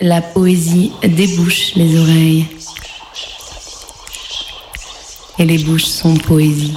[0.00, 2.46] La poésie débouche les oreilles.
[5.38, 6.76] Et les bouches sont poésie.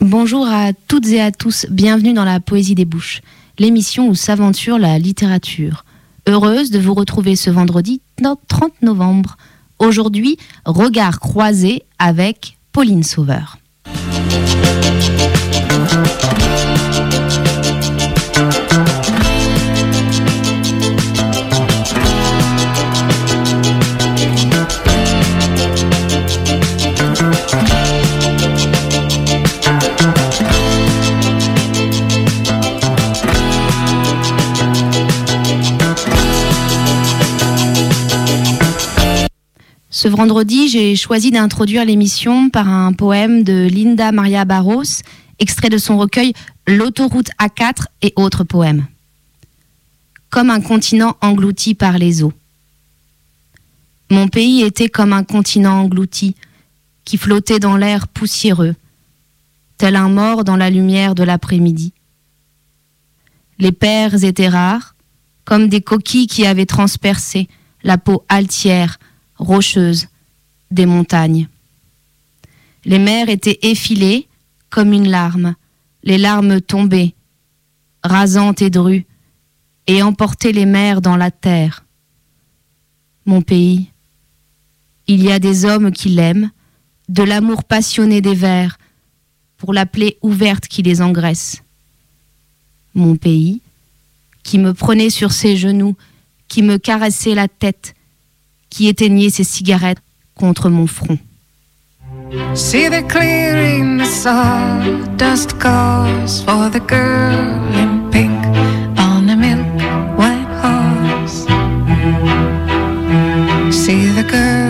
[0.00, 3.20] Bonjour à toutes et à tous, bienvenue dans la Poésie des Bouches,
[3.58, 5.84] l'émission où s'aventure la littérature.
[6.26, 8.00] Heureuse de vous retrouver ce vendredi
[8.48, 9.36] 30 novembre.
[9.78, 13.58] Aujourd'hui, regard croisé avec Pauline Sauveur.
[40.04, 45.00] Ce vendredi, j'ai choisi d'introduire l'émission par un poème de Linda Maria Barros,
[45.38, 46.34] extrait de son recueil
[46.66, 48.86] L'autoroute A4 et autres poèmes.
[50.28, 52.34] Comme un continent englouti par les eaux.
[54.10, 56.34] Mon pays était comme un continent englouti,
[57.06, 58.74] qui flottait dans l'air poussiéreux,
[59.78, 61.94] tel un mort dans la lumière de l'après-midi.
[63.58, 64.96] Les pères étaient rares,
[65.46, 67.48] comme des coquilles qui avaient transpercé
[67.82, 68.98] la peau altière
[69.36, 70.08] rocheuses,
[70.70, 71.48] des montagnes.
[72.84, 74.28] Les mers étaient effilées
[74.70, 75.54] comme une larme,
[76.02, 77.14] les larmes tombaient,
[78.02, 79.06] rasantes et drues,
[79.86, 81.84] et emportaient les mers dans la terre.
[83.26, 83.90] Mon pays,
[85.06, 86.50] il y a des hommes qui l'aiment,
[87.08, 88.78] de l'amour passionné des vers,
[89.56, 91.62] pour la plaie ouverte qui les engraisse.
[92.94, 93.60] Mon pays,
[94.42, 95.96] qui me prenait sur ses genoux,
[96.48, 97.93] qui me caressait la tête,
[98.74, 100.02] qui éteignait ses cigarettes
[100.34, 101.16] contre mon front.
[102.54, 108.32] See the clearing the sawdust calls for the girl in pink
[108.98, 109.64] on a milk
[110.18, 111.46] white horse.
[113.70, 114.63] See the girl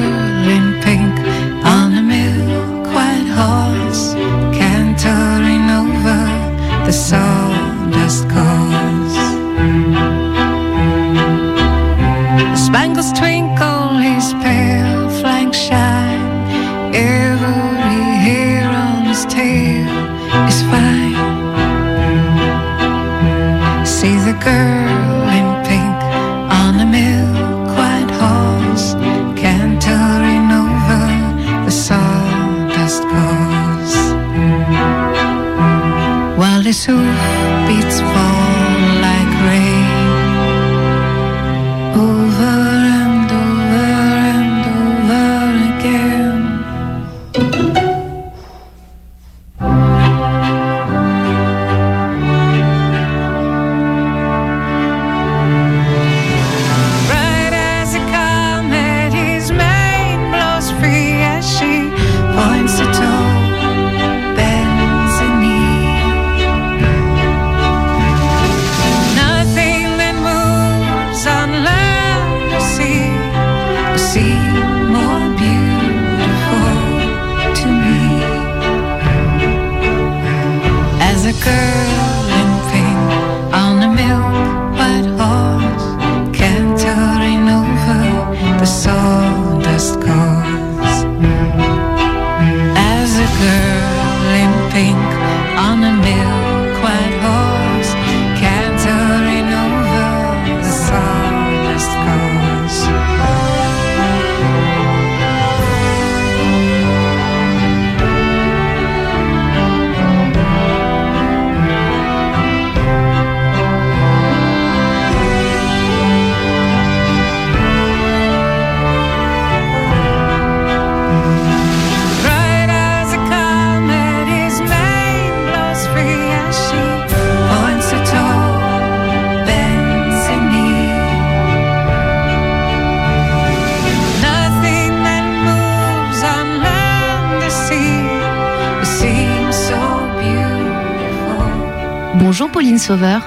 [142.84, 143.22] Sauveur.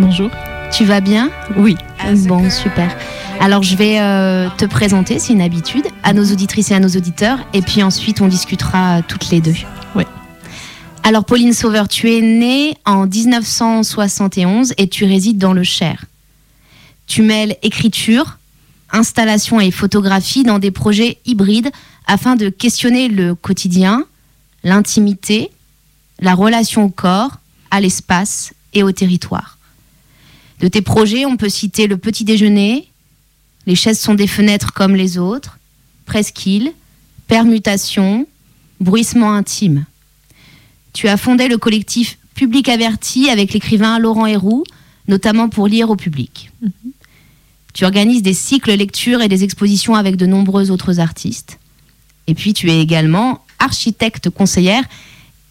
[0.00, 0.30] Bonjour.
[0.72, 1.30] Tu vas bien?
[1.56, 1.76] Oui.
[2.26, 2.92] Bon, super.
[3.38, 6.88] Alors je vais euh, te présenter, c'est une habitude, à nos auditrices et à nos
[6.88, 9.54] auditeurs, et puis ensuite on discutera toutes les deux.
[9.94, 10.08] Ouais.
[11.04, 16.06] Alors Pauline Sauveur, tu es née en 1971 et tu résides dans le Cher.
[17.06, 18.38] Tu mêles écriture,
[18.90, 21.70] installation et photographie dans des projets hybrides
[22.08, 24.04] afin de questionner le quotidien,
[24.64, 25.52] l'intimité,
[26.18, 27.38] la relation au corps,
[27.70, 29.58] à l'espace et au territoire.
[30.60, 32.88] De tes projets, on peut citer le petit déjeuner,
[33.66, 35.58] les chaises sont des fenêtres comme les autres,
[36.04, 36.72] presqu'île,
[37.26, 38.26] permutation,
[38.80, 39.86] bruissement intime.
[40.92, 44.64] Tu as fondé le collectif Public Averti avec l'écrivain Laurent Héroux,
[45.08, 46.50] notamment pour lire au public.
[46.62, 46.70] Mhm.
[47.72, 51.58] Tu organises des cycles lecture et des expositions avec de nombreux autres artistes.
[52.26, 54.84] Et puis tu es également architecte conseillère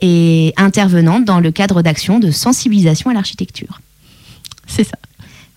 [0.02, 3.82] et intervenante dans le cadre d'actions de sensibilisation à l'architecture.
[4.68, 4.98] C'est ça.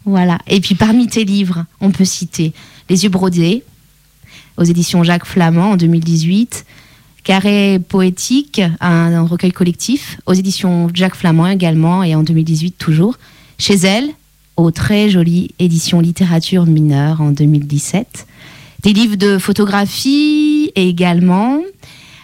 [0.05, 0.39] Voilà.
[0.47, 2.53] Et puis parmi tes livres, on peut citer
[2.89, 3.65] Les yeux brodés
[4.57, 6.65] aux éditions Jacques Flamand en 2018,
[7.25, 13.19] Carré poétique, un, recueil collectif aux éditions Jacques Flamand également et en 2018 toujours.
[13.59, 14.09] Chez elle,
[14.57, 18.27] aux très jolies éditions littérature mineure en 2017.
[18.83, 21.61] Des livres de photographie également.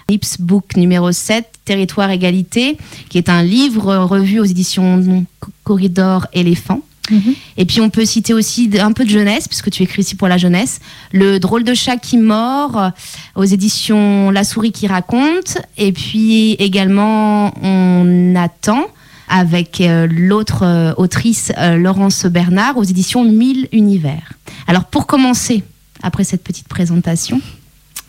[0.08, 2.76] Ips Book numéro 7, Territoire Égalité,
[3.08, 5.24] qui est un livre revu aux éditions
[5.64, 6.82] Corridor Éléphant.
[7.10, 7.34] Mhm.
[7.56, 10.28] Et puis on peut citer aussi un peu de jeunesse, puisque tu écris ici pour
[10.28, 10.80] la jeunesse,
[11.12, 12.90] Le drôle de chat qui mord euh,
[13.34, 15.58] aux éditions La souris qui raconte.
[15.76, 18.86] Et puis également On attend
[19.28, 24.32] avec euh, l'autre euh, autrice Laurence Bernard aux éditions Mille univers.
[24.66, 25.62] Alors pour commencer,
[26.02, 27.40] après cette petite présentation,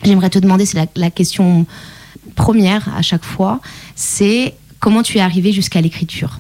[0.05, 1.65] j'aimerais te demander, c'est la question
[2.35, 3.59] première à chaque fois,
[3.95, 6.39] c'est comment tu es arrivé jusqu'à l'écriture?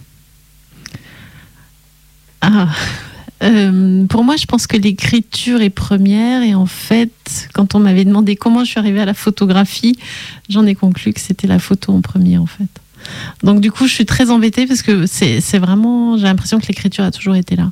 [2.41, 2.69] Ah,
[3.43, 8.05] euh, pour moi, je pense que l'écriture est première et en fait, quand on m'avait
[8.05, 9.97] demandé comment je suis arrivée à la photographie,
[10.49, 12.69] j'en ai conclu que c'était la photo en premier en fait.
[13.43, 17.03] Donc du coup, je suis très embêtée parce que c'est vraiment, j'ai l'impression que l'écriture
[17.03, 17.71] a toujours été là.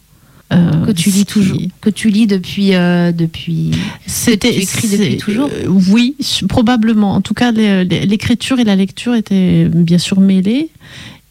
[0.54, 3.72] Euh, que tu lis toujours, que tu lis depuis euh, depuis.
[4.06, 5.50] C'était écrit depuis toujours.
[5.90, 6.16] oui,
[6.48, 7.14] probablement.
[7.14, 10.70] En tout cas, l'écriture et la lecture étaient bien sûr mêlées.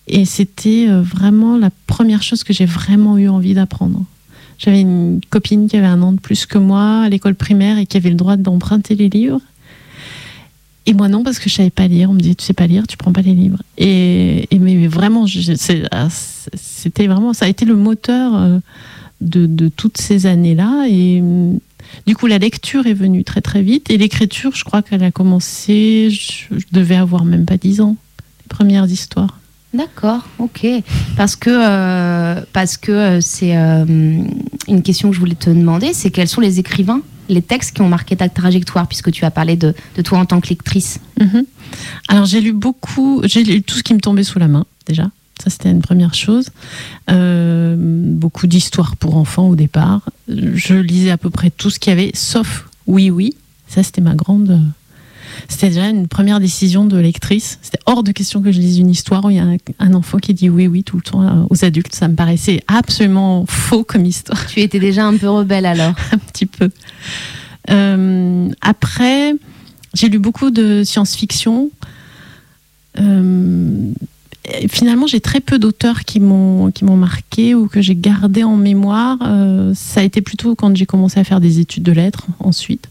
[0.09, 4.05] Et c'était euh, vraiment la première chose que j'ai vraiment eu envie d'apprendre.
[4.59, 7.87] J'avais une copine qui avait un an de plus que moi à l'école primaire et
[7.87, 9.41] qui avait le droit d'emprunter les livres.
[10.87, 12.11] Et moi non, parce que je savais pas lire.
[12.11, 13.59] On me disait, tu sais pas lire, tu prends pas les livres.
[13.79, 15.27] Et, mais, vraiment,
[15.93, 18.59] ah, c'était vraiment, ça a été le moteur euh,
[19.23, 20.87] de, de toutes ces années-là.
[20.89, 21.59] Et mm,
[22.07, 23.91] du coup, la lecture est venue très très vite.
[23.91, 27.97] Et l'écriture, je crois qu'elle a commencé, je, je devais avoir même pas dix ans,
[28.43, 29.39] les premières histoires.
[29.75, 30.67] D'accord, ok.
[31.17, 33.85] Parce que euh, parce que euh, c'est euh,
[34.69, 37.81] une question que je voulais te demander, c'est quels sont les écrivains, les textes qui
[37.81, 41.01] ont marqué ta trajectoire, puisque tu as parlé de, de toi en tant que lectrice?
[41.19, 41.45] Mhm.
[42.09, 45.11] Alors j'ai lu beaucoup, j'ai lu tout ce qui me tombait sous la main déjà.
[45.43, 46.51] Ça c'était une première chose.
[47.09, 50.03] beaucoup d'histoires pour enfants au départ.
[50.29, 53.35] Je lisais à peu près tout ce qu'il y avait, sauf oui oui.
[53.67, 54.61] Ça c'était ma grande
[55.49, 57.59] c'était déjà une première décision de lectrice.
[57.63, 59.47] C'était hors de question que je lise une histoire où il y a
[59.79, 61.95] un, enfant qui dit oui, oui tout le temps euh, aux adultes.
[61.95, 64.47] Ça me paraissait absolument faux comme histoire.
[64.47, 66.71] Tu étais déjà un peu rebelle alors Un petit peu.
[67.71, 69.35] Euh, après,
[69.95, 71.71] j'ai lu beaucoup de science-fiction.
[72.99, 73.93] Euh,
[74.69, 78.57] finalement, j'ai très peu d'auteurs qui m'ont qui m'ont marqué ou que j'ai gardé en
[78.57, 79.19] mémoire.
[79.75, 82.89] ça a été plutôt quand j'ai commencé à faire des études de lettres ensuite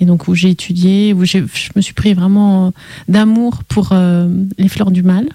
[0.00, 1.38] et donc où j'ai étudié, où je
[1.74, 2.72] me suis pris vraiment
[3.08, 4.28] d'amour pour euh,
[4.58, 5.28] les fleurs du mal.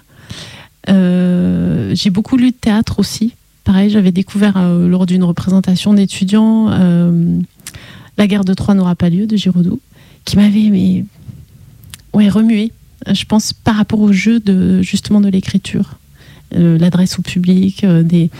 [0.88, 3.34] Euh, j'ai beaucoup lu de théâtre aussi.
[3.64, 6.68] Pareil, j'avais découvert euh, lors d'une représentation d'étudiants
[8.18, 9.80] La guerre de Troie n'aura pas lieu de Giraudoux,
[10.24, 11.04] qui m'avait mais,
[12.14, 12.72] ouais, remué,
[13.10, 15.98] je pense, par rapport au jeu de, justement de l'écriture.
[16.52, 18.30] l'adresse au public, des,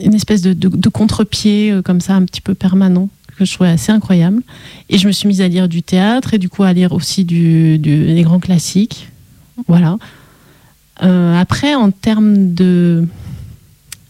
[0.00, 4.42] une espèce de, contre-pied comme ça, un petit peu permanent que je trouvais assez incroyable.
[4.88, 7.24] Et je me suis mise à lire du théâtre et du coup à lire aussi
[7.24, 9.08] du, des grands classiques.
[9.68, 9.98] Voilà.
[11.02, 13.06] Euh, après, en termes de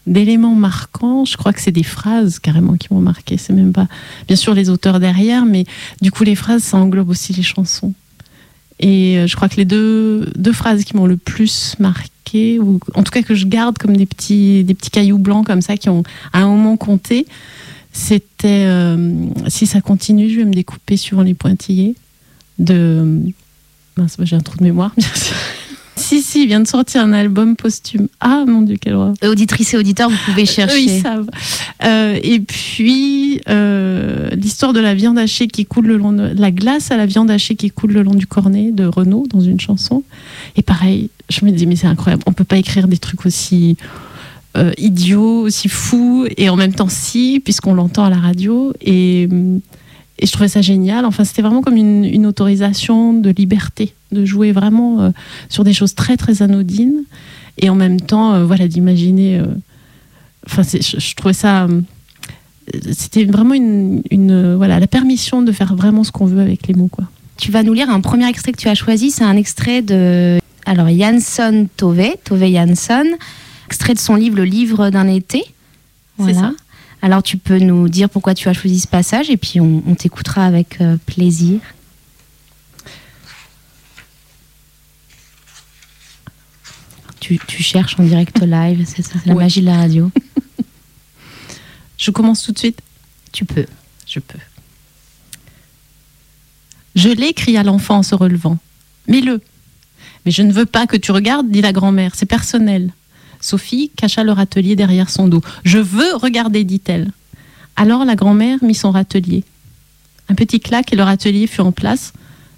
[0.07, 3.39] d'éléments marquants, je crois que c'est des phrases carrément qui m'ont marqué.
[3.39, 3.89] C'est même pas,
[4.29, 5.65] bien sûr, les auteurs derrière, mais
[6.01, 7.93] du coup, les phrases, ça englobe aussi les chansons.
[8.79, 12.81] Et euh, je crois que les deux, deux phrases qui m'ont le plus marqué, ou
[12.95, 15.77] en tout cas que je garde comme des petits, des petits cailloux blancs comme ça
[15.77, 16.03] qui ont
[16.33, 17.27] à un moment compté,
[17.93, 21.95] c'était euh, si ça continue, je vais me découper suivant les pointillés
[22.59, 23.33] de.
[24.21, 25.37] j'ai un trou de mémoire, bien sûr.
[25.97, 28.09] Si, si, il vient de sortir un album posthume.
[28.21, 29.15] Ah mon Dieu, quelle horreur.
[29.25, 30.81] Auditrices et auditeurs, vous pouvez chercher.
[30.81, 31.29] ils savent.
[31.85, 36.33] Euh, et puis, euh, l'histoire de la viande hachée qui coule le long de.
[36.37, 39.41] La glace à la viande hachée qui coule le long du cornet de Renaud dans
[39.41, 40.03] une chanson.
[40.57, 42.23] Et pareil, je me dis, mais c'est incroyable.
[42.27, 43.77] On peut pas écrire des trucs aussi
[44.57, 48.73] euh, idiot, aussi fou, et en même temps si, puisqu'on l'entend à la radio.
[48.83, 49.29] Et,
[50.19, 51.05] et je trouvais ça génial.
[51.05, 55.11] Enfin, c'était vraiment comme une, autorisation de liberté, de jouer vraiment euh,
[55.49, 57.05] sur des choses très très anodines
[57.59, 59.39] et en même temps, euh, voilà, d'imaginer.
[59.39, 59.47] Euh,
[60.47, 61.69] enfin, je, trouvais ça.
[62.93, 66.89] c'était vraiment une, voilà, la permission de faire vraiment ce qu'on veut avec les mots,
[66.89, 67.05] quoi.
[67.37, 69.11] Tu vas nous lire un premier extrait que tu as choisi.
[69.11, 73.05] C'est un extrait de alors Jansson Tove, Tove Jansson,
[73.67, 75.45] extrait de son livre Le livre d'un été.
[76.19, 76.53] C'est ça.
[77.03, 80.45] Alors tu peux nous dire pourquoi tu as choisi ce passage et puis on, t'écoutera
[80.45, 81.61] avec euh, plaisir.
[87.21, 90.13] Tu, cherches en direct live, c'est ça, c'est la magie de la radio.
[91.99, 92.81] je commence tout de suite.
[93.33, 93.67] Tu peux.
[94.07, 94.39] Je peux.
[96.95, 98.59] Je l'ai, cria l'enfant en se relevant.
[99.09, 99.43] Mets-le.
[100.25, 102.93] Mais je ne veux pas que tu regardes, dit la grand-mère, c'est personnel.
[103.41, 105.43] Sophie cacha le râtelier derrière son dos.
[105.65, 107.11] Je veux regarder, dit-elle.
[107.77, 109.45] Alors la grand-mère mit son râtelier.
[110.29, 112.13] Un petit claque et le râtelier fut en place.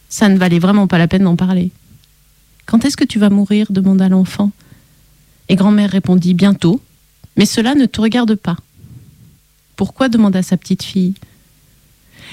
[0.08, 1.70] Ça ne valait vraiment pas la peine d'en parler.
[2.66, 4.50] Quand est-ce que tu vas mourir demanda l'enfant.
[5.48, 6.80] Et grand-mère répondit Bientôt,
[7.36, 8.56] mais cela ne te regarde pas.
[9.76, 11.14] Pourquoi demanda sa petite fille.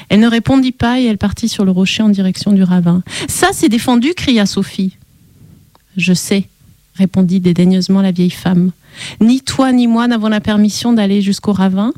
[0.10, 3.04] Elle ne répondit pas et elle partit sur le rocher en direction du ravin.
[3.28, 4.98] Ça, c'est défendu, cria Sophie.
[5.96, 6.50] Je sais,
[6.96, 8.72] répondit dédaigneusement la vieille femme.
[9.22, 11.94] Ni toi ni moi n'avons la permission d'aller jusqu'au ravin,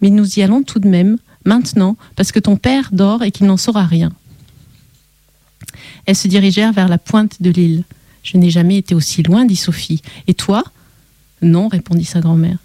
[0.00, 3.46] mais nous y allons tout de même, maintenant, parce que ton père dort et qu'il
[3.46, 4.12] n'en saura rien.
[6.06, 7.84] Elles se dirigèrent vers la pointe de l'île.
[8.22, 10.02] Je n'ai jamais été aussi loin, dit Sophie.
[10.26, 10.64] Et toi?
[11.42, 12.58] Non, répondit sa grand-mère.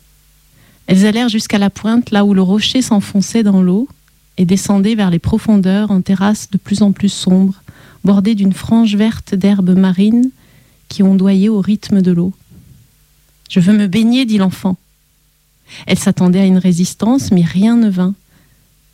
[0.87, 3.87] Elles allèrent jusqu'à la pointe, là où le rocher s'enfonçait dans l'eau,
[4.37, 7.61] et descendaient vers les profondeurs en terrasses de plus en plus sombres,
[8.03, 10.29] bordées d'une frange verte d'herbes marines
[10.89, 12.33] qui ondoyaient au rythme de l'eau.
[13.49, 14.77] Je veux me baigner, dit l'enfant.
[15.87, 18.13] Elle s'attendait à une résistance, mais rien ne vint.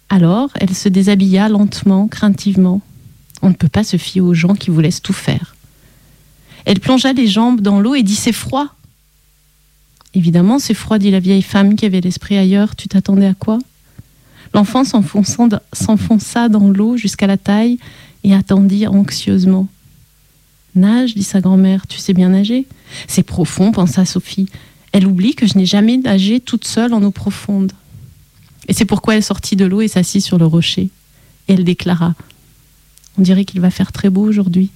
[0.09, 2.81] Alors, elle se déshabilla lentement, craintivement.
[3.41, 5.55] On ne peut pas se fier aux gens qui vous laissent tout faire.
[6.65, 8.67] Elle plongea les jambes dans l'eau et dit C'est froid.
[10.13, 12.75] Évidemment, c'est froid, dit la vieille femme qui avait l'esprit ailleurs.
[12.75, 13.59] Tu t'attendais à quoi?
[14.53, 17.79] L'enfant s'enfonça dans l'eau jusqu'à la taille
[18.23, 19.67] et attendit anxieusement.
[20.75, 22.65] Nage, dit sa grand-mère, tu sais bien nager
[23.07, 24.47] C'est profond, pensa Sophie.
[24.91, 27.71] Elle oublie que je n'ai jamais nagé toute seule en eau profonde.
[28.67, 30.89] Et c'est pourquoi elle sortit de l'eau et s'assit sur le rocher.
[31.47, 32.13] Et elle déclara
[33.17, 34.69] On dirait qu'il va faire très beau aujourd'hui.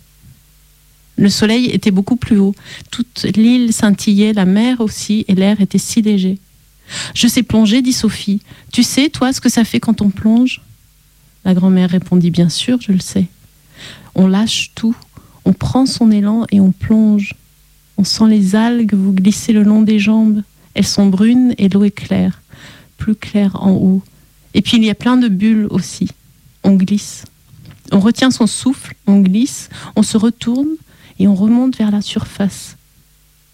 [1.18, 2.56] Le soleil était beaucoup plus haut,
[2.92, 6.40] toute l'île scintillait, la mer aussi, et l'air était si léger.
[7.14, 8.42] Je sais plonger, dit Sophie.
[8.74, 10.62] Tu sais, toi, ce que ça fait quand on plonge?
[11.46, 13.28] La grand-mère répondit Bien sûr, je le sais.
[14.14, 14.96] On lâche tout,
[15.46, 17.36] on prend son élan et on plonge.
[17.98, 20.42] On sent les algues vous glisser le long des jambes.
[20.74, 22.42] Elles sont brunes et l'eau est claire,
[22.98, 24.04] plus claire en haut.
[24.54, 26.10] Et puis il y a plein de bulles aussi.
[26.64, 27.24] On glisse.
[27.92, 30.76] On retient son souffle, on glisse, on se retourne
[31.20, 32.76] et on remonte vers la surface.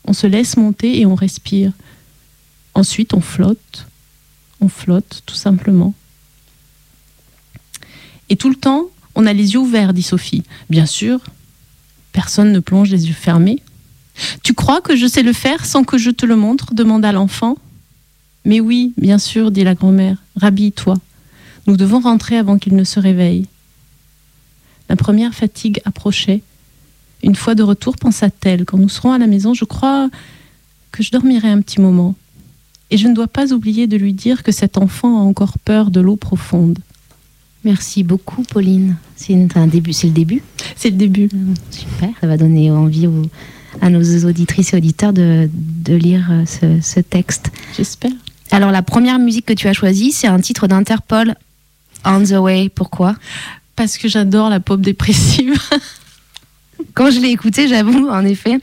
[0.05, 1.73] On se laisse monter et on respire.
[2.73, 3.87] Ensuite, on flotte.
[4.61, 5.93] On flotte, tout simplement.
[8.29, 10.43] Et tout le temps, on a les yeux ouverts, dit Sophie.
[10.69, 11.19] Bien sûr,
[12.11, 13.61] personne ne plonge les yeux fermés.
[14.43, 17.57] Tu crois que je sais le faire sans que je te le montre demanda l'enfant.
[18.45, 20.17] Mais oui, bien sûr, dit la grand-mère.
[20.35, 20.97] Rhabille-toi.
[21.67, 23.47] Nous devons rentrer avant qu'il ne se réveille.
[24.89, 26.41] La première fatigue approchait.
[27.23, 30.09] Une fois de retour, pensa-t-elle, quand nous serons à la maison, je crois
[30.91, 32.15] que je dormirai un petit moment.
[32.89, 35.91] Et je ne dois pas oublier de lui dire que cet enfant a encore peur
[35.91, 36.79] de l'eau profonde.
[37.63, 38.95] Merci beaucoup, Pauline.
[39.15, 40.41] C'est un début, c'est le début.
[40.75, 41.29] C'est le début.
[41.31, 42.09] Mmh, super.
[42.19, 43.07] Ça va donner envie
[43.81, 45.49] à nos auditrices et auditeurs de,
[45.87, 47.51] lire euh, ce, texte.
[47.77, 48.11] J'espère.
[48.49, 51.35] Alors, la première musique que tu as choisie, c'est un titre d'Interpol,
[52.03, 52.69] On the Way.
[52.69, 53.15] Pourquoi?
[53.75, 55.53] Parce que j'adore la pop dépressive.
[56.93, 58.59] Quand je l'ai écoutée, j'avoue, en effet,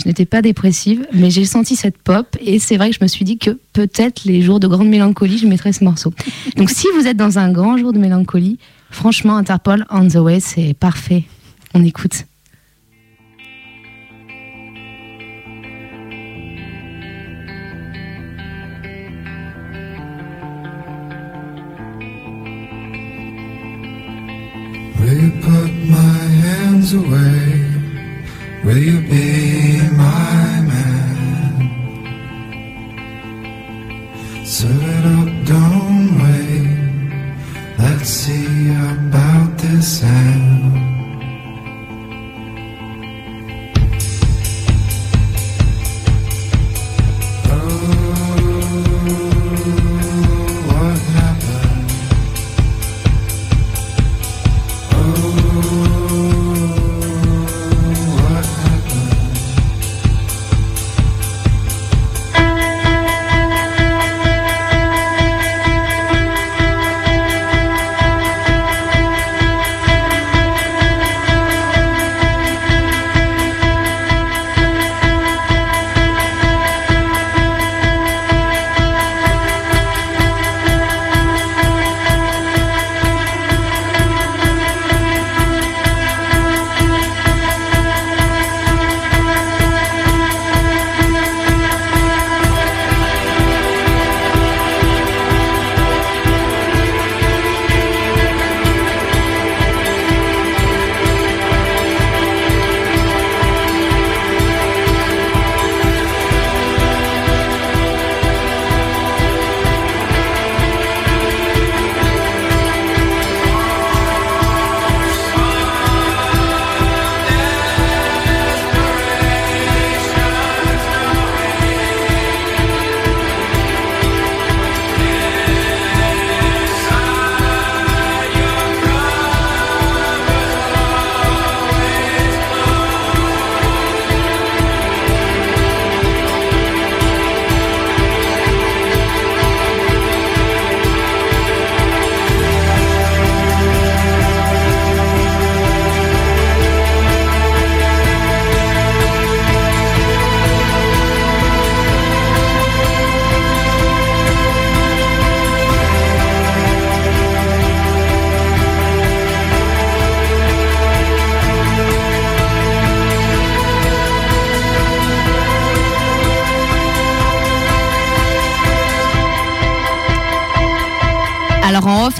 [0.00, 3.08] je n'étais pas dépressive, mais j'ai senti cette pop et c'est vrai que je me
[3.08, 6.12] suis dit que peut-être les jours de grande mélancolie, je mettrais ce morceau.
[6.56, 8.58] Donc si vous êtes dans un grand jour de mélancolie,
[8.90, 11.24] franchement, Interpol On the Way, c'est parfait.
[11.74, 12.24] On écoute.
[28.62, 31.56] Will you be my man?
[34.44, 36.68] Serve it up, don't wait.
[37.78, 40.89] Let's see about this hand.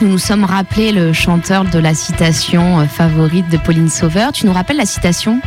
[0.02, 4.33] Nous nous sommes rappelé le chanteur de la citation euh, favorite de Pauline Sauveur.
[4.33, 5.40] Tu nous rappelles la citation?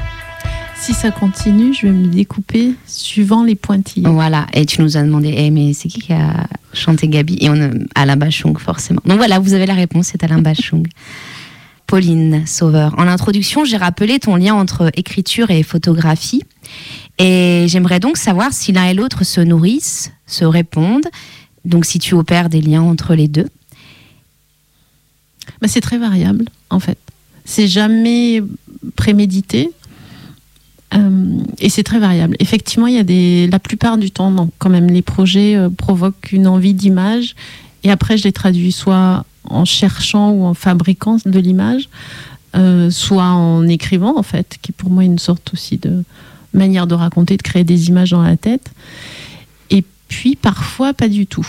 [0.75, 4.07] Si ça continue, je vais me découper suivant les pointillés.
[4.07, 7.37] Voilà, et tu nous as demandé, eh, mais c'est qui qui a chanté Gabi?
[7.41, 9.01] Et on a Alain Bachung, forcément.
[9.05, 10.85] Donc voilà, vous avez la réponse, c'est Alain Bachung.
[11.87, 12.93] Pauline Sauveur.
[12.97, 16.43] En introduction, j'ai rappelé ton lien entre écriture et photographie.
[17.17, 21.07] Et j'aimerais donc savoir si l'un et l'autre se nourrissent, se répondent,
[21.65, 23.47] donc si tu opères des liens entre les deux.
[25.63, 26.97] Bah, c'est très variable, en fait.
[27.45, 28.43] C'est jamais
[28.97, 29.71] prémédité.
[30.93, 32.35] Euh, et c'est très variable.
[32.39, 36.33] Effectivement, il y a des, la plupart du temps, quand même, les projets euh, provoquent
[36.33, 37.35] une envie d'image.
[37.83, 41.87] Et après, je les traduis soit en cherchant ou en fabriquant de l'image,
[42.57, 46.03] euh, soit en écrivant, en fait, qui pour moi est une sorte aussi de
[46.53, 48.69] manière de raconter, de créer des images dans la tête.
[49.69, 51.47] Et puis, parfois, pas du tout.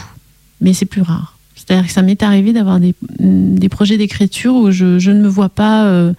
[0.61, 1.34] Mais c'est plus rare.
[1.67, 5.49] C'est-à-dire que ça m'est arrivé d'avoir des, des, projets d'écriture où je, ne me vois
[5.49, 5.87] pas.
[5.87, 6.13] Euh,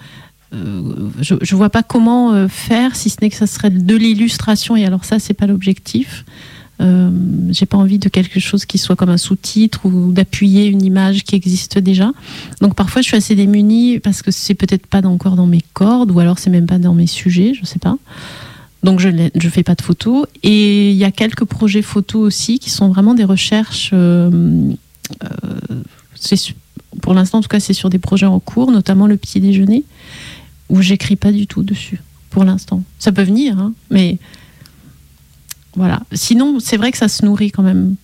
[0.54, 3.96] euh, je ne vois pas comment euh, faire, si ce n'est que ça serait de
[3.96, 4.76] l'illustration.
[4.76, 6.26] Et alors ça, c'est pas l'objectif.
[6.82, 7.10] Euh,
[7.52, 11.24] j'ai pas envie de quelque chose qui soit comme un sous-titre ou d'appuyer une image
[11.24, 12.12] qui existe déjà.
[12.60, 16.12] Donc parfois je suis assez démunie parce que c'est peut-être pas encore dans mes cordes
[16.12, 17.98] ou alors c'est même pas dans mes sujets, je sais pas.
[18.84, 20.28] Donc je ne fais pas de photos.
[20.44, 23.94] Et il y a quelques projets photos aussi qui sont vraiment des recherches.
[27.02, 29.84] Pour l'instant, en tout cas, c'est sur des projets en cours, notamment le petit déjeuner,
[30.70, 32.02] où j'écris pas du tout dessus.
[32.30, 34.18] Pour l'instant, ça peut venir, hein, mais
[35.76, 36.02] voilà.
[36.14, 37.96] Sinon, c'est vrai que ça se nourrit quand même.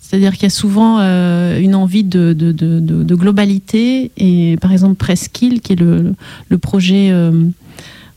[0.00, 4.10] C'est-à-dire qu'il y a souvent euh, une envie de, de, globalité.
[4.16, 6.14] Et par exemple, Presqu'île, qui est le,
[6.48, 7.44] le projet, euh,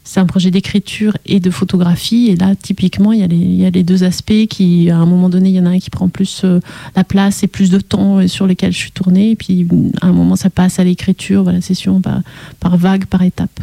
[0.04, 2.28] c'est un projet d'écriture et de photographie.
[2.30, 5.56] Et là, typiquement, il y, a les, deux aspects qui, à un moment donné, il
[5.56, 6.60] y en a un qui prend plus euh,
[6.96, 9.32] la place et plus de temps sur lesquels je suis tournée.
[9.32, 9.68] Et puis,
[10.02, 12.22] à un moment, ça passe à l'écriture, voilà, session par,
[12.60, 13.60] par vague, par étape.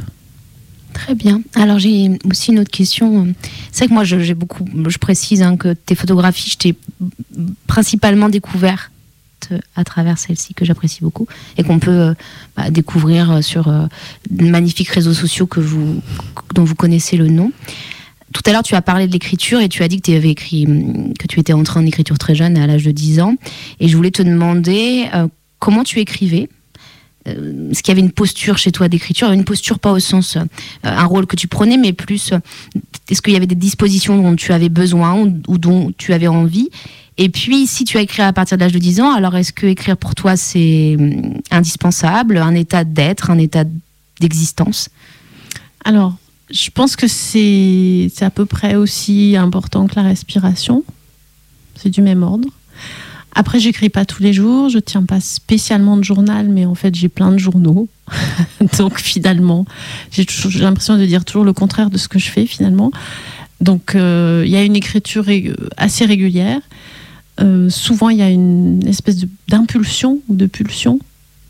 [0.93, 1.43] Très bien.
[1.55, 3.33] Alors j'ai aussi une autre question.
[3.71, 6.75] C'est vrai que moi j'ai beaucoup, je précise hein, que tes photographies, je t'ai
[7.67, 8.91] principalement découvert
[9.77, 12.15] à travers celle-ci que j'apprécie beaucoup et qu'on peut euh,
[12.57, 13.87] bah, découvrir sur euh,
[14.31, 16.01] magnifiques réseaux sociaux que vous,
[16.55, 17.53] dont vous connaissez le nom.
[18.33, 20.67] Tout à l'heure, tu as parlé de l'écriture et tu as dit que tu
[21.29, 23.37] tu étais entré en écriture très jeune, à l'âge de 10 ans.
[23.81, 26.49] Et je voulais te demander euh, comment tu écrivais
[27.29, 30.37] euh, est-ce qu'il y avait une posture chez toi d'écriture Une posture pas au sens
[30.37, 30.45] euh,
[30.83, 32.39] un rôle que tu prenais, mais plus euh,
[33.11, 35.15] est-ce qu'il y avait des dispositions dont tu avais besoin
[35.49, 36.71] ou, dont tu avais envie
[37.21, 39.53] Et puis, si tu as écrit à partir de l'âge de 10 ans, alors est-ce
[39.53, 40.97] que écrire pour toi c'est
[41.51, 43.65] indispensable, un état d'être, un état
[44.21, 44.89] d'existence?
[45.85, 46.15] Alors,
[46.51, 50.85] je pense que c'est à peu près aussi important que la respiration.
[51.75, 52.49] C'est du même ordre.
[53.35, 56.95] Après, j'écris pas tous les jours, je tiens pas spécialement de journal, mais en fait,
[56.95, 57.89] j'ai plein de journaux.
[58.79, 59.67] Donc, finalement,
[60.11, 60.25] j'ai
[60.61, 62.91] l'impression de dire toujours le contraire de ce que je fais, finalement.
[63.61, 65.27] Donc, euh, il y a une écriture
[65.77, 66.61] assez régulière.
[67.41, 70.99] Euh, souvent, il y a une espèce d'impulsion ou de pulsion.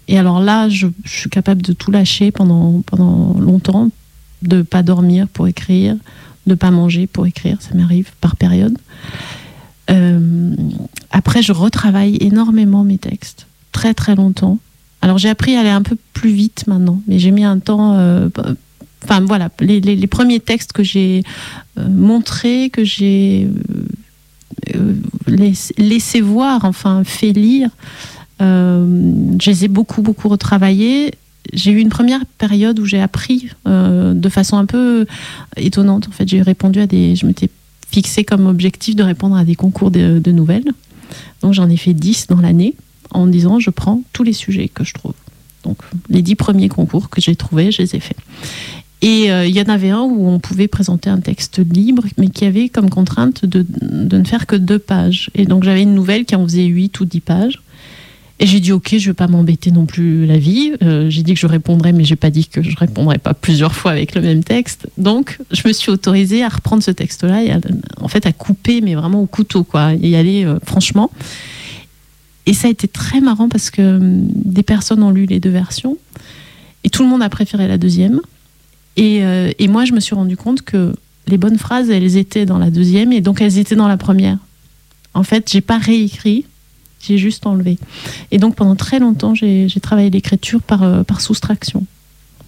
[0.06, 3.90] Et alors là, je, suis capable de tout lâcher pendant, pendant longtemps,
[4.42, 5.96] de pas dormir pour écrire,
[6.46, 8.76] de pas manger pour écrire, ça m'arrive par période.
[9.90, 10.54] Euh,
[11.10, 14.58] après, je retravaille énormément mes textes, très très longtemps.
[15.00, 17.94] Alors j'ai appris à aller un peu plus vite maintenant, mais j'ai mis un temps.
[17.98, 18.28] Euh,
[19.04, 21.22] enfin voilà, les, premiers textes que j'ai
[21.76, 23.48] montrés, que j'ai
[24.74, 24.94] euh,
[25.26, 27.70] laissé, voir, enfin fait lire,
[28.40, 31.14] euh, je les ai beaucoup beaucoup retravaillés.
[31.52, 35.06] J'ai eu une première période où j'ai appris de façon un peu
[35.56, 36.06] étonnante.
[36.08, 37.48] En fait, j'ai répondu à des, je m'étais
[37.90, 40.70] fixé comme objectif de répondre à des concours de, de nouvelles.
[41.40, 42.74] Donc j'en ai fait 10 dans l'année
[43.10, 45.14] en disant je prends tous les sujets que je trouve.
[45.64, 48.18] Donc les 10 premiers concours que j'ai trouvés, je les ai faits.
[49.00, 52.28] Et il euh, y en avait un où on pouvait présenter un texte libre, mais
[52.28, 55.30] qui avait comme contrainte de, de ne faire que deux pages.
[55.34, 57.60] Et donc j'avais une nouvelle qui en faisait 8 ou 10 pages.
[58.40, 60.72] Et j'ai dit ok, je vais pas m'embêter non plus la vie.
[60.82, 63.74] Euh, j'ai dit que je répondrais, mais j'ai pas dit que je répondrais pas plusieurs
[63.74, 64.88] fois avec le même texte.
[64.96, 67.58] Donc je me suis autorisée à reprendre ce texte-là et à,
[68.00, 71.10] en fait à couper, mais vraiment au couteau quoi, et y aller euh, franchement.
[72.46, 75.50] Et ça a été très marrant parce que hum, des personnes ont lu les deux
[75.50, 75.98] versions
[76.84, 78.20] et tout le monde a préféré la deuxième.
[78.96, 80.94] Et, euh, et moi je me suis rendu compte que
[81.26, 84.38] les bonnes phrases elles étaient dans la deuxième et donc elles étaient dans la première.
[85.14, 86.44] En fait, j'ai pas réécrit
[87.00, 87.78] j'ai juste enlevé.
[88.30, 91.86] Et donc pendant très longtemps, j'ai travaillé l'écriture par, euh, par soustraction.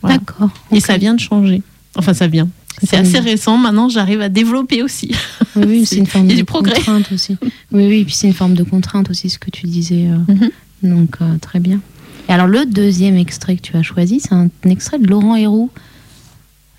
[0.03, 0.19] Voilà.
[0.19, 0.51] D'accord.
[0.69, 0.79] Okay.
[0.79, 1.63] Et ça vient de changer.
[1.97, 2.49] Enfin, ça vient.
[2.83, 3.59] C'est assez récent.
[3.59, 5.15] Maintenant, j'arrive à développer aussi.
[5.57, 7.37] Oui, oui c'est une forme de contrainte aussi.
[7.73, 10.07] Oui, oui, et puis c'est une forme de contrainte aussi, ce que tu disais.
[10.07, 10.51] Euh, mm -hmm.
[10.83, 11.81] Donc, euh, très bien.
[12.29, 15.71] Et alors le deuxième extrait que tu as choisi, c'est un, extrait de Laurent Héroux.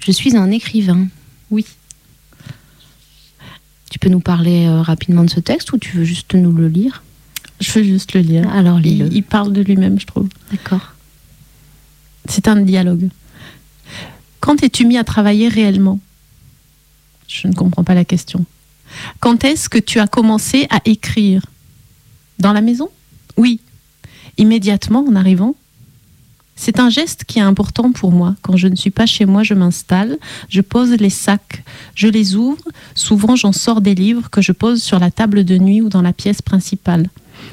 [0.03, 1.07] Je suis un écrivain.
[1.51, 1.65] Oui.
[3.89, 6.67] Tu peux nous parler euh, rapidement de ce texte ou tu veux juste nous le
[6.67, 7.03] lire?
[7.59, 8.49] Je veux juste le lire.
[8.49, 9.07] Alors lis-le.
[9.07, 10.29] Il, il parle de lui-même, je trouve.
[10.51, 10.93] D'accord.
[12.25, 13.09] C'est un dialogue.
[14.39, 15.99] Quand es-tu mis à travailler réellement?
[17.27, 18.45] Je ne comprends pas la question.
[19.19, 21.45] Quand est-ce que tu as commencé à écrire?
[22.39, 22.89] Dans la maison?
[23.37, 23.59] Oui.
[24.37, 25.55] Immédiatement en arrivant?
[26.55, 28.35] C'est un geste qui est important pour moi.
[28.41, 30.17] Quand je ne suis pas chez moi, je m'installe,
[30.49, 31.63] je pose les sacs,
[31.95, 32.63] je les ouvre.
[32.93, 36.01] Souvent, j'en sors des livres que je pose sur la table de nuit ou dans
[36.01, 37.09] la pièce principale.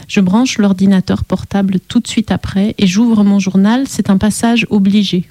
[0.09, 3.87] Je branche l'ordinateur portable tout de suite après et j'ouvre mon journal.
[3.89, 5.27] C'est un passage obligé.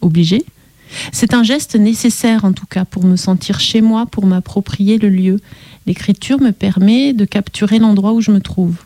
[0.00, 0.44] Obligé?
[1.12, 5.08] C'est un geste nécessaire en tout cas pour me sentir chez moi, pour m'approprier le
[5.08, 5.40] lieu.
[5.86, 8.76] L'écriture me permet de capturer l'endroit où je me trouve.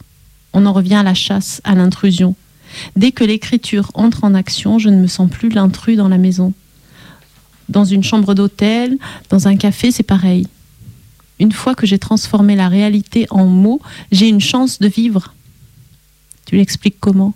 [0.53, 2.35] On en revient à la chasse, à l'intrusion.
[2.97, 6.53] Dès que l'écriture entre en action, je ne me sens plus l'intrus dans la maison.
[7.69, 8.97] Dans une chambre d'hôtel,
[9.29, 10.47] dans un café, c'est pareil.
[11.39, 15.35] Une fois que j'ai transformé la réalité en mots, j'ai une chance de vivre.
[16.47, 17.35] Tu l'expliques comment?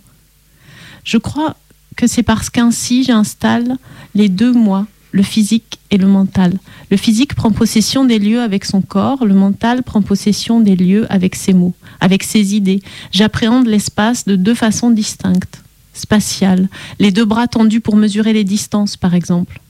[1.03, 1.55] Je crois
[1.95, 3.77] que c'est parce qu'ainsi j'installe
[4.15, 6.59] les deux moi, le physique et le mental.
[6.91, 11.05] Le physique prend possession des lieux avec son corps, le mental prend possession des lieux
[11.09, 12.81] avec ses mots, avec ses idées.
[13.11, 16.67] J'appréhende l'espace de deux façons distinctes, spatiales,
[16.99, 19.61] les deux bras tendus pour mesurer les distances par exemple.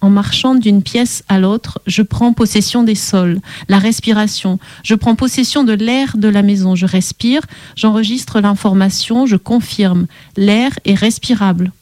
[0.00, 5.14] En marchant d'une pièce à l'autre, je prends possession des sols, la respiration, je prends
[5.14, 7.42] possession de l'air de la maison, je respire,
[7.76, 10.06] j'enregistre l'information, je confirme,
[10.36, 11.72] l'air est respirable.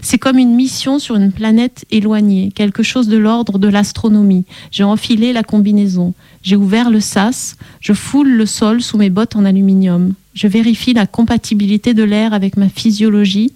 [0.00, 4.44] C'est comme une mission sur une planète éloignée, quelque chose de l'ordre de l'astronomie.
[4.70, 9.36] J'ai enfilé la combinaison, j'ai ouvert le sas, je foule le sol sous mes bottes
[9.36, 13.52] en aluminium, je vérifie la compatibilité de l'air avec ma physiologie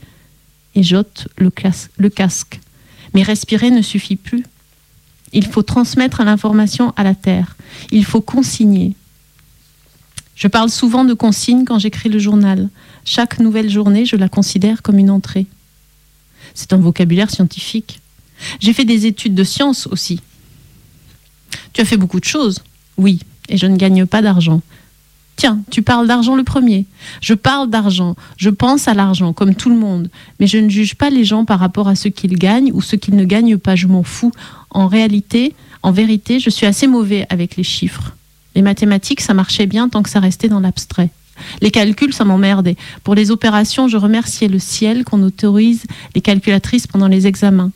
[0.75, 1.51] et j'ôte le,
[1.99, 2.61] le casque.
[3.15, 4.45] Mais respirer ne suffit plus.
[5.33, 7.57] Il faut transmettre l'information à la Terre.
[7.91, 8.95] Il faut consigner.
[10.35, 12.69] Je parle souvent de consigne quand j'écris le journal.
[13.05, 15.47] Chaque nouvelle journée, je la considère comme une entrée.
[16.57, 18.01] C'est un vocabulaire scientifique.
[18.61, 20.21] J'ai fait des études de sciences aussi.
[21.73, 22.63] Tu as fait beaucoup de choses
[22.97, 24.63] Oui, et je ne gagne pas d'argent.
[25.37, 26.87] Tiens, tu parles d'argent le premier.
[27.21, 30.09] Je parle d'argent, je pense à l'argent, comme tout le monde,
[30.41, 32.97] mais je ne juge pas les gens par rapport à ce qu'ils gagnent ou ce
[32.97, 34.33] qu'ils ne gagnent pas, je m'en fous.
[34.71, 38.17] En réalité, en vérité, je suis assez mauvais avec les chiffres.
[38.55, 41.11] Les mathématiques, ça marchait bien tant que ça restait dans l'abstrait.
[41.61, 42.77] Les calculs, ça m'emmerdait.
[43.05, 47.71] Pour les opérations, je remerciais le ciel qu'on autorise les calculatrices pendant les examens.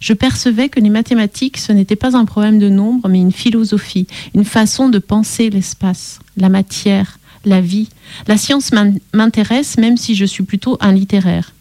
[0.00, 4.06] Je percevais que les mathématiques, ce n'était pas un problème de nombre, mais une philosophie,
[4.34, 7.88] une façon de penser l'espace, la matière, la vie.
[8.26, 8.70] La science
[9.12, 11.52] m'intéresse même si je suis plutôt un littéraire.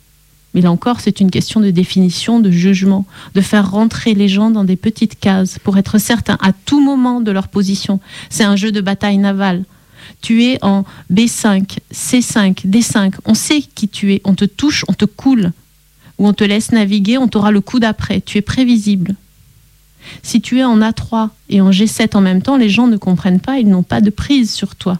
[0.53, 4.51] Mais là encore, c'est une question de définition, de jugement, de faire rentrer les gens
[4.51, 7.99] dans des petites cases pour être certain à tout moment de leur position.
[8.29, 9.63] C'est un jeu de bataille navale.
[10.21, 13.13] Tu es en B5, C5, D5.
[13.25, 14.21] On sait qui tu es.
[14.23, 15.51] On te touche, on te coule.
[16.17, 18.21] Ou on te laisse naviguer, on t'aura le coup d'après.
[18.21, 19.15] Tu es prévisible.
[20.21, 23.39] Si tu es en A3 et en G7 en même temps, les gens ne comprennent
[23.39, 24.99] pas, ils n'ont pas de prise sur toi.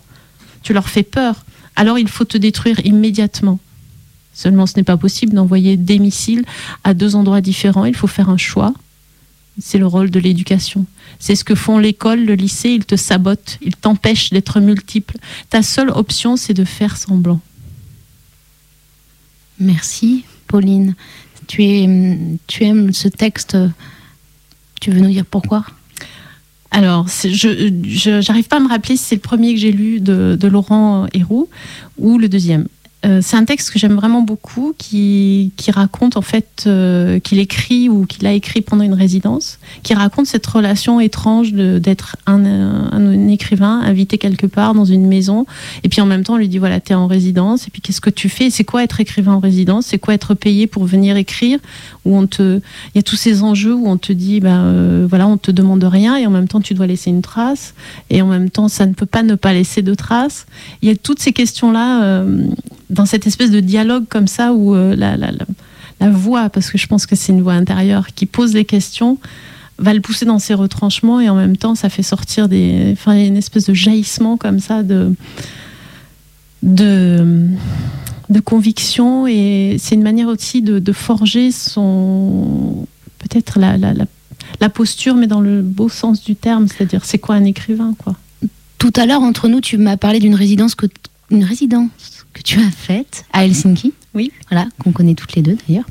[0.62, 1.46] Tu leur fais peur.
[1.76, 3.60] Alors il faut te détruire immédiatement.
[4.34, 6.44] Seulement, ce n'est pas possible d'envoyer des missiles
[6.84, 7.86] à deux endroits différents.
[7.86, 8.74] Il faut faire un choix.
[9.60, 10.86] C'est le rôle de l'éducation.
[11.20, 12.70] C'est ce que font l'école, le lycée.
[12.70, 15.18] Ils te sabotent, ils t'empêchent d'être multiple.
[15.50, 17.40] Ta seule option, c'est de faire semblant.
[19.60, 20.96] Merci, Pauline.
[21.48, 23.58] Tu, es, tu aimes ce texte.
[24.82, 25.66] Tu veux nous dire pourquoi?
[26.72, 30.36] Alors, je n'arrive pas à me rappeler si c'est le premier que j'ai lu de,
[30.40, 31.48] de Laurent Héroux
[32.00, 32.68] ou le deuxième.
[33.06, 37.40] Euh, c'est un texte que j'aime vraiment beaucoup, qui, qui raconte en fait euh, qu'il
[37.40, 42.46] écrit ou qu'il a écrit pendant une résidence, qui raconte cette relation étrange d'être un,
[42.46, 45.46] un, écrivain invité quelque part dans une maison,
[45.84, 48.02] et puis en même temps on lui dit voilà t'es en résidence, et puis qu'est-ce
[48.02, 48.50] que tu fais?
[48.50, 49.88] C'est quoi être écrivain en résidence?
[49.88, 51.60] C'est quoi être payé pour venir écrire?
[52.06, 55.08] Où on te, il y a tous ces enjeux où on te dit ben euh,
[55.10, 57.74] voilà on te demande rien et en même temps tu dois laisser une trace,
[58.10, 60.46] et en même temps ça ne peut pas ne pas laisser de traces.
[60.82, 62.24] Il y a toutes ces questions là
[62.94, 67.06] dans cette espèce de dialogue comme ça où euh, la, voix, parce que je pense
[67.06, 69.18] que c'est une voix intérieure qui pose les questions,
[69.80, 73.18] va le pousser dans ses retranchements et en même temps ça fait sortir des, enfin,
[73.18, 75.14] une espèce de jaillissement comme ça de,
[76.62, 77.50] de,
[78.44, 82.86] conviction et c'est une manière aussi de, forger son
[83.20, 87.46] peut-être la, la, posture mais dans le beau sens du terme, c'est-à-dire c'est quoi un
[87.46, 88.16] écrivain quoi?
[88.78, 90.76] Tout à l'heure entre nous tu m'as parlé d'une résidence
[91.32, 91.90] une résidence
[92.44, 93.94] tu as faite à Helsinki.
[94.14, 94.32] Oui.
[94.50, 95.86] Voilà, qu'on connaît toutes les deux d'ailleurs.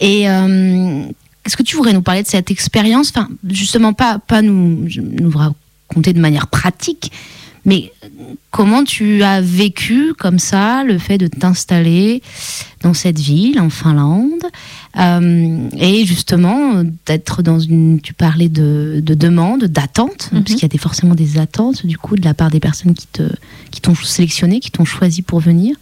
[0.00, 1.04] Et euh,
[1.44, 3.10] est-ce que tu voudrais nous parler de cette expérience?
[3.10, 7.12] Enfin, justement, pas, pas nous, nous raconter de manière pratique,
[7.64, 7.92] mais
[8.50, 12.22] comment tu as vécu comme ça le fait de t'installer
[12.82, 14.42] dans cette ville, en Finlande,
[14.98, 18.00] euh, et justement d'être dans une.
[18.00, 20.42] Tu parlais de, de demande, d'attente, Mhm.
[20.42, 22.94] parce qu'il y a des, forcément des attentes du coup de la part des personnes
[22.94, 23.22] qui te
[23.70, 25.76] qui t'ont sélectionné, qui t'ont choisi pour venir.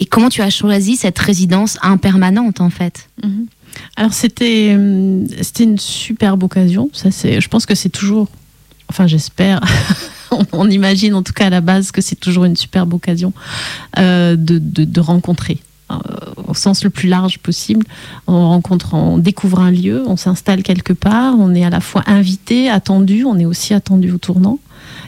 [0.00, 3.08] Et comment tu as choisi cette résidence impermanente en fait?
[3.22, 3.46] Mhm.
[3.96, 6.88] Alors c'était euh, c'était une superbe occasion.
[6.94, 8.28] Ça c'est, je pense que c'est toujours,
[8.88, 9.60] enfin j'espère,
[10.52, 13.32] on, imagine en tout cas à la base que c'est toujours une superbe occasion
[13.98, 15.58] euh, de, de, rencontrer.
[15.90, 15.96] euh,
[16.48, 17.86] Au sens le plus large possible,
[18.26, 22.02] on rencontre, on découvre un lieu, on s'installe quelque part, on est à la fois
[22.06, 24.58] invité, attendu, on est aussi attendu au tournant.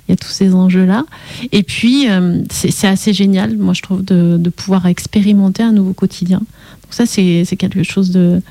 [0.07, 1.05] Il y a tous ces enjeux-là.
[1.51, 6.39] Et puis, euh, c'est assez génial, moi je trouve, de, pouvoir expérimenter un nouveau quotidien.
[6.39, 8.43] Donc ça, c'est quelque chose de,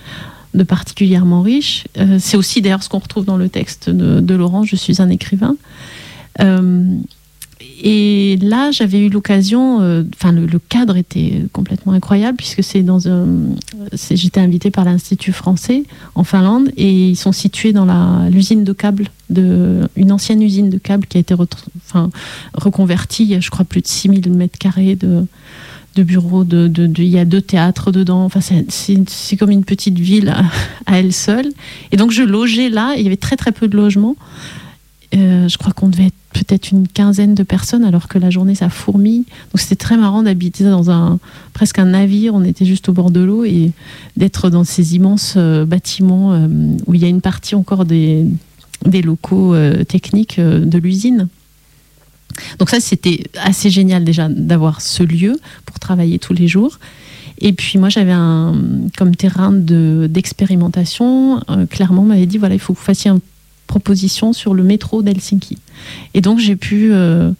[0.53, 1.85] de particulièrement riche.
[2.19, 5.09] C'est aussi d'ailleurs ce qu'on retrouve dans le texte de, de Laurent, Je suis un
[5.09, 5.55] écrivain.
[6.41, 6.95] Euh,
[7.81, 13.07] et là, j'avais eu l'occasion, euh, enfin le, cadre était complètement incroyable puisque c'est dans
[13.07, 13.25] un,
[14.11, 15.83] j'étais invitée par l'Institut français
[16.15, 17.85] en Finlande et ils sont situés dans
[18.29, 22.09] l'usine de câbles de une ancienne usine de câbles qui a été enfin,
[22.53, 25.25] reconvertie, il y a, je crois plus de 6000 mètres carrés de
[25.95, 28.25] de bureaux, de, de- il y a deux théâtres dedans.
[28.25, 30.43] Enfin, c'est- comme une petite ville à,
[30.97, 31.51] elle seule.
[31.91, 32.95] Et donc, je logeais là.
[32.97, 34.15] il y avait très très peu de logements.
[35.15, 38.55] Euh, je crois qu'on devait être peut-être une quinzaine de personnes, alors que la journée
[38.55, 39.23] ça fourmille.
[39.51, 41.19] Donc, c'était très marrant d'habiter dans un
[41.53, 42.33] presque un navire.
[42.33, 43.71] On était juste au bord de l'eau et
[44.17, 46.47] d'être dans ces immenses euh, bâtiments euh,
[46.87, 48.25] où il y a une partie encore des
[49.03, 49.55] locaux
[49.87, 51.27] techniques de l'usine.
[52.59, 56.79] Donc ça, c'était assez génial déjà d'avoir ce lieu pour travailler tous les jours.
[57.39, 58.53] Et puis moi, j'avais un
[58.97, 61.41] comme terrain de d'expérimentation.
[61.49, 63.19] euh, clairement, m'avait dit voilà, il faut que vous fassiez une
[63.73, 65.57] proposition sur le métro d'Helsinki.
[66.13, 67.31] Et donc j'ai pu euh,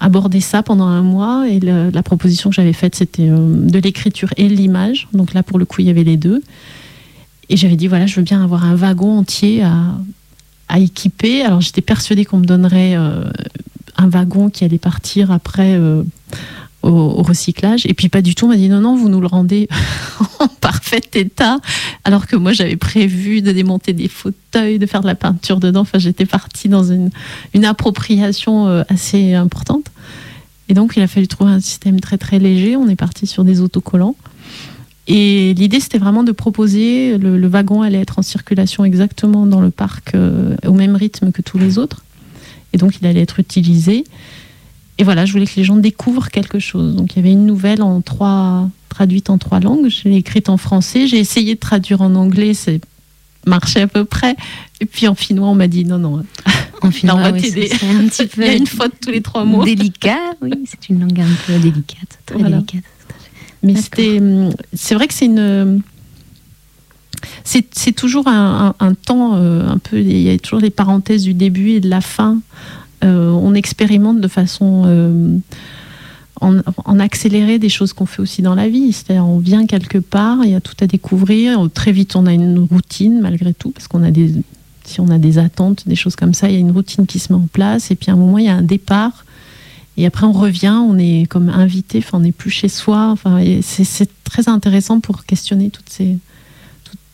[0.00, 1.46] aborder ça pendant un mois.
[1.46, 5.06] Et la proposition que j'avais faite, c'était euh, de l'écriture et de l'image.
[5.12, 6.42] Donc là, pour le coup, il y avait les deux.
[7.50, 9.74] Et j'avais dit voilà, je veux bien avoir un wagon entier à
[10.68, 11.42] à équiper.
[11.42, 13.24] Alors j'étais persuadée qu'on me donnerait euh,
[13.98, 15.78] un wagon qui allait partir après
[16.82, 17.84] au recyclage.
[17.84, 19.68] Et puis pas du tout, on m'a dit non, non, vous nous le rendez
[20.40, 20.48] en
[20.96, 21.58] état.
[22.04, 25.80] Alors que moi j'avais prévu de démonter des fauteuils, de faire de la peinture dedans.
[25.80, 27.10] Enfin, j'étais partie dans une,
[27.54, 29.86] une appropriation euh, assez importante.
[30.68, 32.76] Et donc il a fallu trouver un système très très léger.
[32.76, 34.16] On est parti sur des autocollants.
[35.06, 39.60] Et l'idée, c'était vraiment de proposer, le, le wagon allait être en circulation exactement dans
[39.60, 42.04] le parc euh, au même rythme que tous les autres.
[42.72, 44.04] Et donc, il allait être utilisé.
[44.96, 46.96] Et voilà, je voulais que les gens découvrent quelque chose.
[46.96, 49.88] Donc, il y avait une nouvelle en trois, traduite en trois langues.
[49.88, 51.06] Je l'ai écrite en français.
[51.08, 52.54] J'ai essayé de traduire en anglais.
[52.54, 52.80] C'est
[53.46, 54.36] marché à peu près.
[54.80, 56.22] Et puis en finnois, on m'a dit non, non.
[56.82, 57.70] En finnois, on va oui, t'aider.
[57.82, 59.64] un petit peu Il y a une faute tous les trois mots.
[59.64, 60.18] délicat.
[60.40, 62.56] Oui, c'est une langue un peu délicate, très Voilà.
[62.58, 62.84] délicate.
[63.62, 65.80] Mais c'était, hum, c'est vrai que c'est une,
[67.44, 70.70] c'est, c'est toujours un, un- un temps euh, un peu, il y a toujours les
[70.70, 72.38] parenthèses du début et de la fin.
[73.02, 75.36] Euh, on expérimente de façon euh,
[76.40, 78.92] en, en accéléré des choses qu'on fait aussi dans la vie.
[78.92, 81.68] C'est-à-dire, on vient quelque part, il y a tout à découvrir.
[81.72, 84.34] Très vite, on a une routine malgré tout, parce qu'on a des,
[84.84, 87.18] si on a des attentes, des choses comme ça, il y a une routine qui
[87.18, 87.90] se met en place.
[87.90, 89.24] Et puis, à un moment, il y a un départ.
[89.96, 93.10] Et après, on revient, on est comme invité, enfin, on n'est plus chez soi.
[93.10, 96.00] Enfin, c'est, très intéressant pour questionner toutes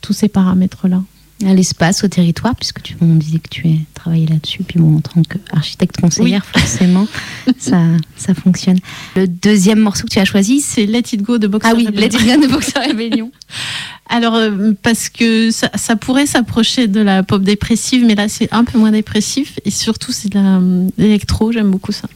[0.00, 1.02] tous ces paramètres-là.
[1.46, 4.96] À l'espace, au territoire, puisque tu on disait que tu es travaillé là-dessus, puis bon,
[4.96, 7.06] en tant qu'architecte conseillère, forcément,
[7.58, 7.82] ça,
[8.16, 8.78] ça fonctionne.
[9.16, 11.86] Le deuxième morceau que tu as choisi, c'est Let It Go de Boxer ah oui,
[11.86, 12.08] Rebellion.
[12.08, 13.32] Let It Go de Boxer Rebellion.
[14.10, 18.52] Alors, euh, parce que ça, ça pourrait s'approcher de la pop dépressive, mais là, c'est
[18.52, 19.58] un peu moins dépressif.
[19.64, 22.08] Et surtout, c'est de euh, l'électro, j'aime beaucoup ça.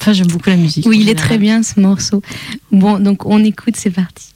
[0.00, 0.84] Enfin, j'aime beaucoup la musique.
[0.86, 2.22] Oui, il est très bien ce morceau.
[2.70, 4.31] Bon, donc on écoute, c'est parti.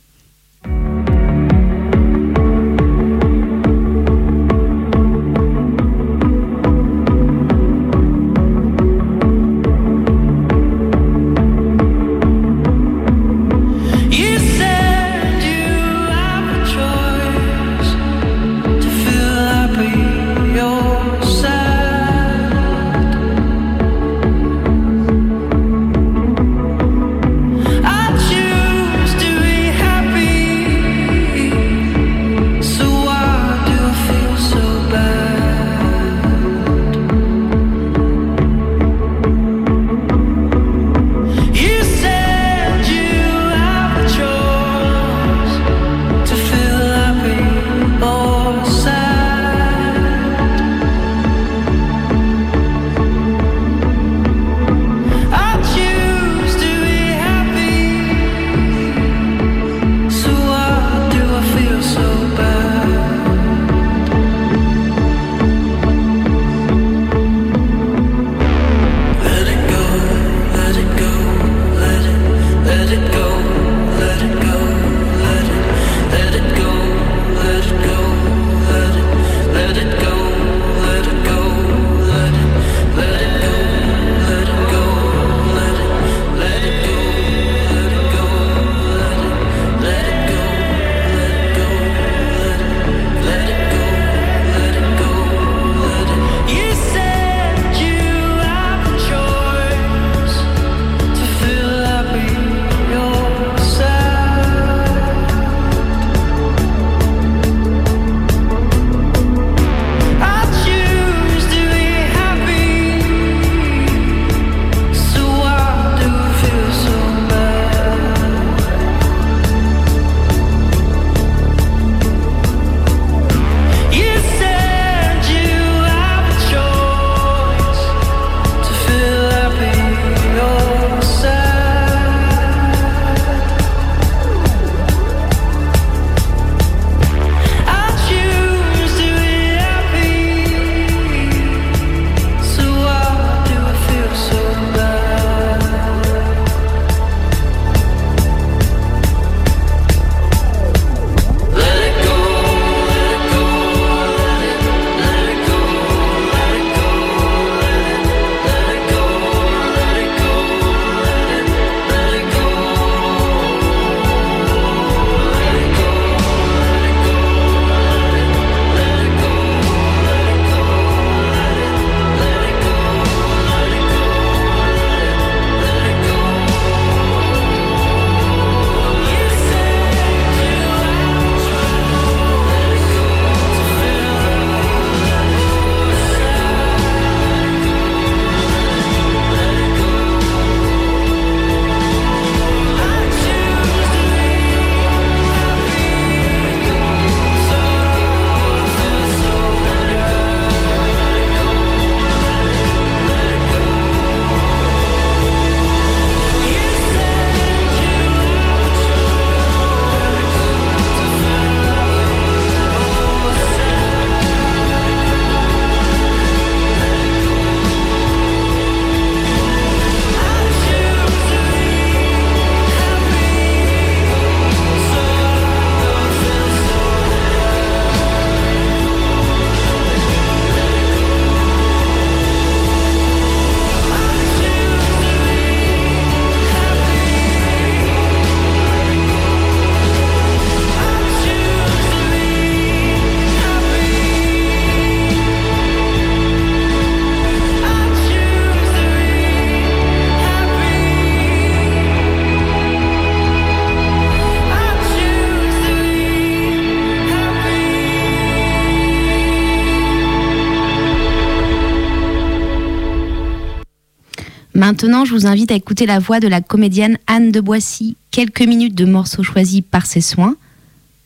[264.86, 268.42] Maintenant, je vous invite à écouter la voix de la comédienne Anne de Boissy, quelques
[268.42, 270.36] minutes de morceaux choisis par ses soins.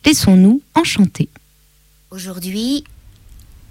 [0.05, 1.31] Laissons-nous enchanter.
[2.11, 2.85] Aujourd'hui,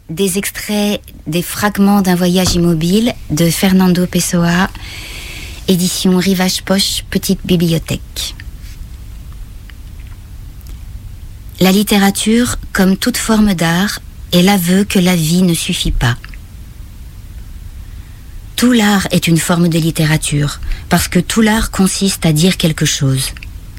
[0.10, 4.72] des extraits des fragments d'un voyage immobile de Fernando Pessoa,
[5.68, 8.34] édition Rivage Poche, petite bibliothèque.
[11.60, 14.00] La littérature, comme toute forme d'art,
[14.32, 16.18] est l'aveu que la vie ne suffit pas.
[18.60, 22.86] Tout l'art est une forme de littérature, parce que tout l'art consiste à dire quelque
[22.86, 23.30] chose.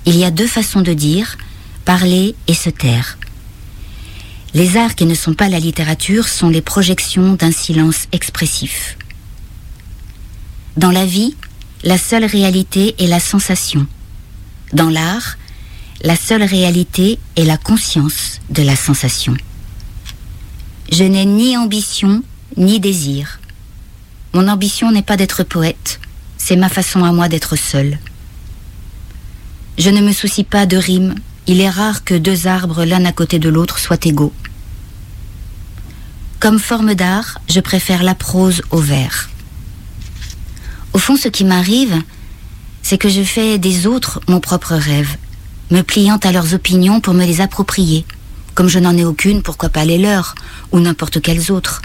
[0.06, 1.36] Il y a deux façons de dire,
[1.84, 3.18] parler et se taire.
[4.54, 8.96] Les arts qui ne sont pas la littérature sont les projections d'un silence expressif.
[10.78, 11.36] Dans la vie,
[11.84, 13.86] la seule réalité est la sensation.
[14.72, 15.36] Dans l'art,
[16.00, 19.36] la seule réalité est la conscience de la sensation.
[20.90, 22.22] Je n'ai ni ambition
[22.56, 23.39] ni désir.
[24.32, 25.98] Mon ambition n'est pas d'être poète,
[26.38, 27.98] c'est ma façon à moi d'être seule.
[29.76, 31.16] Je ne me soucie pas de rimes,
[31.48, 34.32] il est rare que deux arbres l'un à côté de l'autre soient égaux.
[36.38, 39.30] Comme forme d'art, je préfère la prose au vers.
[40.92, 42.00] Au fond, ce qui m'arrive,
[42.82, 45.16] c'est que je fais des autres mon propre rêve,
[45.72, 48.04] me pliant à leurs opinions pour me les approprier.
[48.54, 50.36] Comme je n'en ai aucune, pourquoi pas les leurs,
[50.70, 51.82] ou n'importe quelles autres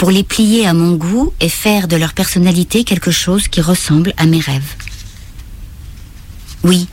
[0.00, 4.14] Pour les plier à mon goût et faire de leur personnalité quelque chose qui ressemble
[4.16, 4.74] à mes rêves.
[6.64, 6.88] Oui,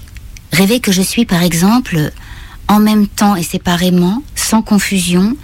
[0.51, 2.11] rêver que je suis par exemple,
[2.67, 5.37] en même temps et séparément, sans confusion,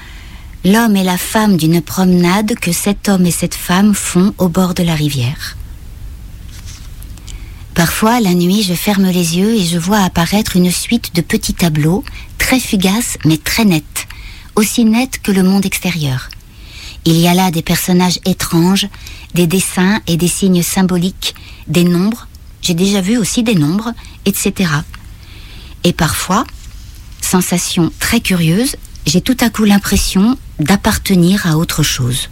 [0.65, 4.73] l'homme et la femme d'une promenade que cet homme et cette femme font au bord
[4.73, 5.55] de la rivière.
[7.75, 11.53] Parfois, la nuit, je ferme les yeux et je vois apparaître une suite de petits
[11.53, 12.03] tableaux,
[12.37, 14.05] très fugaces mais très nets,
[14.57, 16.27] aussi nets que le monde extérieur.
[17.05, 18.87] Il y a là des personnages étranges,
[19.33, 21.35] des dessins et des signes symboliques,
[21.67, 22.27] des nombres,
[22.63, 23.91] j'ai déjà vu aussi des nombres,
[24.25, 24.71] etc.
[25.83, 26.45] Et parfois,
[27.21, 32.29] sensation très curieuse, j'ai tout à coup l'impression d'appartenir à autre chose.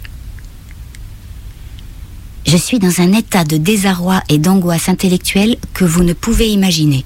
[2.46, 7.04] Je suis dans un état de désarroi et d'angoisse intellectuelle que vous ne pouvez imaginer.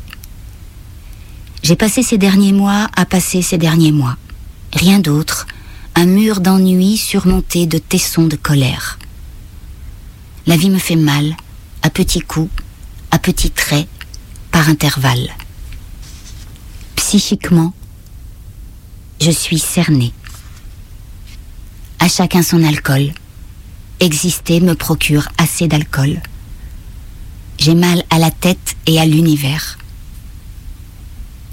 [1.64, 4.16] J'ai passé ces derniers mois à passer ces derniers mois.
[4.72, 5.48] Rien d'autre,
[5.98, 8.98] un mur d'ennui surmonté de tessons de colère.
[10.46, 11.34] La vie me fait mal,
[11.80, 12.50] à petits coups,
[13.10, 13.88] à petits traits,
[14.50, 15.30] par intervalles.
[16.96, 17.72] Psychiquement,
[19.22, 20.12] je suis cernée.
[21.98, 23.14] À chacun son alcool.
[23.98, 26.20] Exister me procure assez d'alcool.
[27.58, 29.78] J'ai mal à la tête et à l'univers.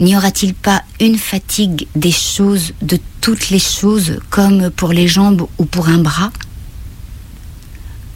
[0.03, 5.47] N'y aura-t-il pas une fatigue des choses, de toutes les choses, comme pour les jambes
[5.57, 6.29] ou pour un bras?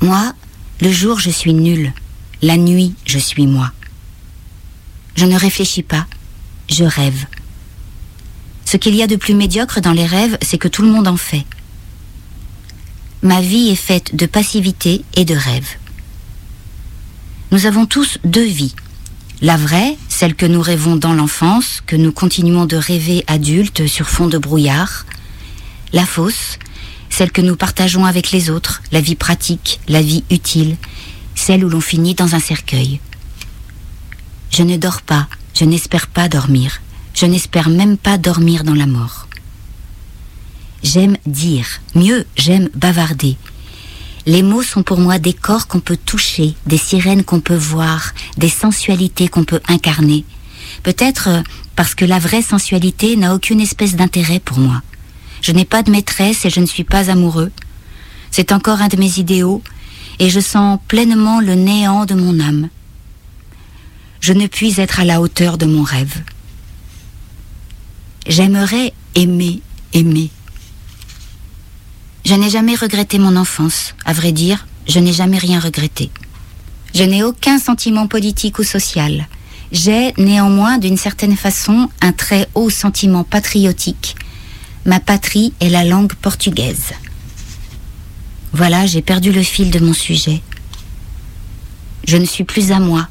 [0.01, 0.33] Moi,
[0.81, 1.93] le jour, je suis nulle.
[2.41, 3.71] La nuit, je suis moi.
[5.15, 6.05] Je ne réfléchis pas,
[6.69, 7.25] je rêve.
[8.65, 11.07] Ce qu'il y a de plus médiocre dans les rêves, c'est que tout le monde
[11.07, 11.45] en fait.
[13.21, 15.69] Ma vie est faite de passivité et de rêve.
[17.51, 18.75] Nous avons tous deux vies.
[19.41, 24.09] La vraie, celle que nous rêvons dans l'enfance, que nous continuons de rêver adultes sur
[24.09, 25.05] fond de brouillard.
[25.93, 26.57] La fausse,
[27.11, 30.77] celle que nous partageons avec les autres, la vie pratique, la vie utile,
[31.35, 32.99] celle où l'on finit dans un cercueil.
[34.49, 36.81] Je ne dors pas, je n'espère pas dormir,
[37.13, 39.27] je n'espère même pas dormir dans la mort.
[40.81, 43.37] J'aime dire, mieux, j'aime bavarder.
[44.27, 48.13] Les mots sont pour moi des corps qu'on peut toucher, des sirènes qu'on peut voir,
[48.35, 50.25] des sensualités qu'on peut incarner.
[50.83, 51.41] Peut-être euh,
[51.77, 54.81] parce que la vraie sensualité n'a aucune espèce d'intérêt pour moi.
[55.41, 57.53] Je n'ai pas de maîtresse et je ne suis pas amoureux.
[58.29, 59.61] C'est encore un de mes idéaux
[60.19, 62.67] et je sens pleinement le néant de mon âme.
[64.19, 66.21] Je ne puis être à la hauteur de mon rêve.
[68.27, 69.61] J'aimerais aimer,
[69.93, 70.31] aimer.
[72.27, 73.95] Je n'ai jamais regretté mon enfance.
[74.03, 76.11] À vrai dire, je n'ai jamais rien regretté.
[76.93, 79.29] Je n'ai aucun sentiment politique ou social.
[79.71, 84.17] J'ai néanmoins, d'une certaine façon, un très haut sentiment patriotique.
[84.83, 86.91] Ma patrie est la langue portugaise.
[88.51, 90.41] Voilà, j'ai perdu le fil de mon sujet.
[92.05, 93.07] Je ne suis plus à moi.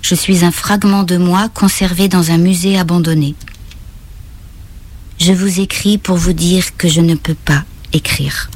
[0.00, 3.34] Je suis un fragment de moi conservé dans un musée abandonné.
[5.18, 8.48] Je vous écris pour vous dire que je ne peux pas écrire.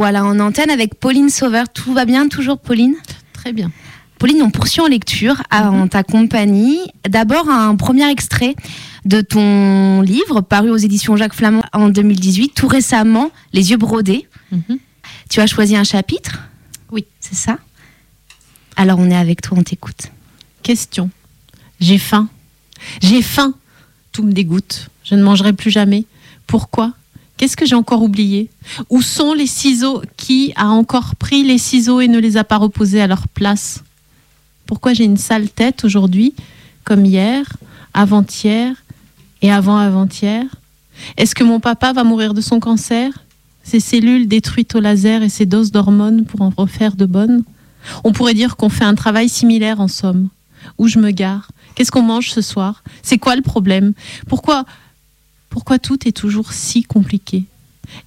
[0.00, 1.68] Voilà, en antenne avec Pauline Sauveur.
[1.68, 2.94] Tout va bien toujours, Pauline?
[3.34, 3.70] Très bien.
[4.18, 6.78] Pauline, on poursuit en lecture en ta compagnie.
[7.06, 8.56] D'abord, un premier extrait
[9.04, 14.26] de ton livre paru aux éditions Jacques Flamand en 2018, tout récemment, Les yeux brodés.
[14.52, 14.78] Mhm.
[15.28, 16.48] Tu as choisi un chapitre?
[16.90, 17.04] Oui.
[17.20, 17.58] C'est ça?
[18.76, 20.06] Alors, on est avec toi, on t'écoute.
[20.62, 21.10] Question.
[21.78, 22.30] J'ai faim.
[23.02, 23.52] J'ai faim.
[24.12, 24.88] Tout me dégoûte.
[25.04, 26.06] Je ne mangerai plus jamais.
[26.46, 26.94] Pourquoi?
[27.40, 28.50] Qu'est-ce que j'ai encore oublié?
[28.90, 30.02] Où sont les ciseaux?
[30.18, 33.82] Qui a encore pris les ciseaux et ne les a pas reposés à leur place?
[34.66, 36.34] Pourquoi j'ai une sale tête aujourd'hui,
[36.84, 37.46] comme hier,
[37.94, 38.76] avant-hier
[39.40, 40.44] et avant-avant-hier?
[41.16, 43.10] Est-ce que mon papa va mourir de son cancer?
[43.62, 47.42] Ses cellules détruites au laser et ses doses d'hormones pour en refaire de bonnes?
[48.04, 50.28] On pourrait dire qu'on fait un travail similaire en somme
[50.76, 51.48] où je me gare.
[51.74, 52.84] Qu'est-ce qu'on mange ce soir?
[53.02, 53.94] C'est quoi le problème?
[54.28, 54.66] Pourquoi
[55.50, 57.44] pourquoi tout est toujours si compliqué?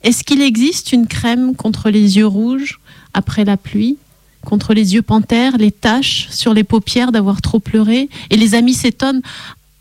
[0.01, 2.79] Est-ce qu'il existe une crème contre les yeux rouges
[3.13, 3.97] après la pluie
[4.45, 8.73] Contre les yeux panthères, les taches sur les paupières d'avoir trop pleuré Et les amis
[8.73, 9.21] s'étonnent?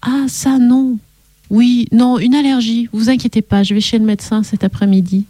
[0.03, 0.99] Ah, ça non
[1.51, 2.89] Oui, non, une allergie.
[2.93, 5.25] Vous inquiétez pas, je vais chez le médecin cet après-midi.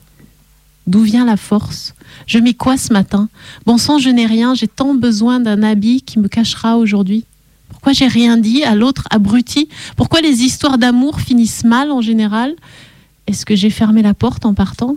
[0.86, 1.94] D'où vient la force?
[2.26, 3.28] Je mets quoi ce matin
[3.66, 7.24] Bon sang, je n'ai rien, j'ai tant besoin d'un habit qui me cachera aujourd'hui.
[7.82, 12.54] Pourquoi j'ai rien dit à l'autre abruti Pourquoi les histoires d'amour finissent mal en général
[13.26, 14.94] Est-ce que j'ai fermé la porte en partant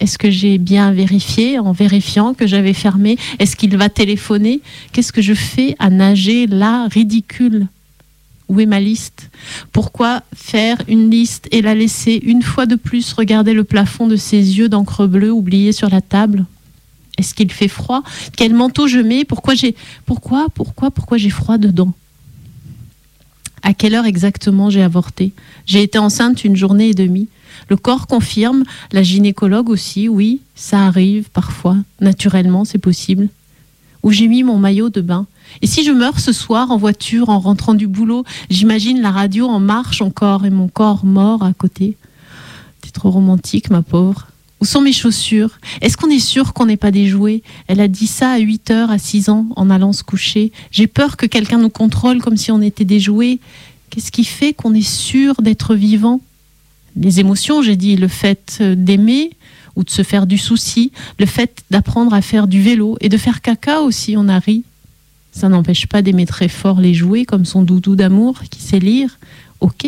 [0.00, 4.62] Est-ce que j'ai bien vérifié en vérifiant que j'avais fermé Est-ce qu'il va téléphoner
[4.94, 7.66] Qu'est-ce que je fais à nager là, ridicule
[8.48, 9.28] Où est ma liste
[9.72, 14.16] Pourquoi faire une liste et la laisser une fois de plus regarder le plafond de
[14.16, 16.46] ses yeux d'encre bleue oubliés sur la table
[17.18, 18.02] Est-ce qu'il fait froid?
[18.36, 19.24] Quel manteau je mets?
[19.24, 19.74] Pourquoi j'ai
[20.06, 21.92] pourquoi pourquoi pourquoi j'ai froid dedans?
[23.62, 25.32] À quelle heure exactement j'ai avorté?
[25.66, 27.28] J'ai été enceinte une journée et demie.
[27.68, 28.62] Le corps confirme,
[28.92, 33.28] la gynécologue aussi, oui, ça arrive parfois, naturellement, c'est possible.
[34.04, 35.26] Où j'ai mis mon maillot de bain.
[35.60, 39.48] Et si je meurs ce soir en voiture, en rentrant du boulot, j'imagine la radio
[39.48, 41.96] en marche encore et mon corps mort à côté.
[42.80, 44.27] T'es trop romantique, ma pauvre.
[44.60, 45.58] Où sont mes chaussures?
[45.80, 47.12] Est-ce qu'on est sûr qu'on n'est pas des
[47.68, 50.52] Elle a dit ça à 8 heures, à 6 ans, en allant se coucher.
[50.72, 52.98] J'ai peur que quelqu'un nous contrôle comme si on était des.
[53.90, 56.20] Qu'est-ce qui fait qu'on est sûr d'être vivant?
[56.96, 59.30] Les émotions, j'ai dit, le fait euh, d'aimer
[59.76, 63.16] ou de se faire du souci, le fait d'apprendre à faire du vélo et de
[63.16, 64.64] faire caca aussi, on a ri.
[65.30, 69.18] Ça n'empêche pas d'aimer très fort les jouets comme son doudou d'amour qui sait lire.
[69.60, 69.86] Ok?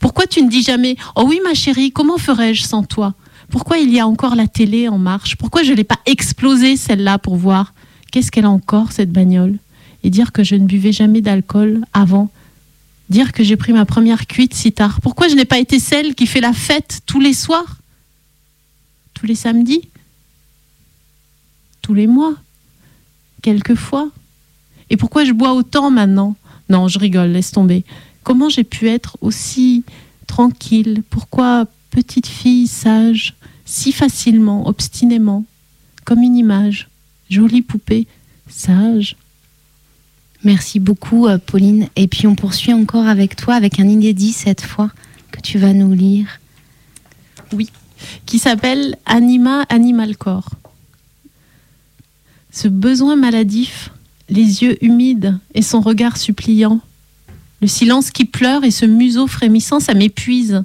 [0.00, 3.14] Pourquoi tu ne dis jamais Oh oui, ma chérie, comment ferais-je sans toi?
[3.54, 5.36] Pourquoi il y a encore la télé en marche?
[5.36, 7.72] Pourquoi je ne l'ai pas explosée celle-là pour voir
[8.10, 9.58] Qu'est-ce qu'elle a encore cette bagnole?
[10.02, 12.32] Et dire que je ne buvais jamais d'alcool avant.
[13.10, 15.00] Dire que j'ai pris ma première cuite si tard.
[15.00, 17.76] Pourquoi je n'ai pas été celle qui fait la fête tous les soirs?
[19.14, 19.82] Tous les samedis?
[21.80, 22.34] Tous les mois?
[23.40, 24.08] Quelquefois?
[24.90, 26.34] Et pourquoi je bois autant maintenant?
[26.68, 27.84] Non, je rigole, laisse tomber.
[28.24, 29.84] Comment j'ai pu être aussi
[30.26, 31.04] tranquille?
[31.08, 33.34] Pourquoi petite fille sage,
[33.64, 35.44] si facilement, obstinément,
[36.04, 36.88] comme une image,
[37.30, 38.08] jolie poupée,
[38.48, 39.16] sage
[40.42, 41.88] Merci beaucoup, euh, Pauline.
[41.96, 44.90] Et puis, on poursuit encore avec toi, avec un inédit cette fois,
[45.30, 46.40] que tu vas nous lire.
[48.26, 50.50] qui s'appelle Anima Animal Corps.
[52.50, 53.90] Ce besoin maladif,
[54.28, 56.80] les yeux humides et son regard suppliant,
[57.62, 60.64] le silence qui pleure et ce museau frémissant, ça m'épuise.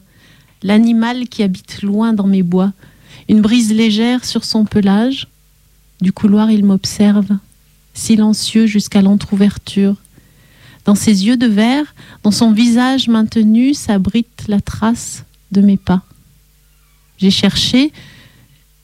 [0.63, 2.73] L'animal qui habite loin dans mes bois,
[3.29, 5.27] une brise légère sur son pelage.
[6.01, 7.37] Du couloir, il m'observe,
[7.93, 9.95] silencieux jusqu'à l'entr'ouverture.
[10.85, 11.93] Dans ses yeux de verre,
[12.23, 16.03] dans son visage maintenu, s'abrite la trace de mes pas.
[17.17, 17.91] J'ai cherché,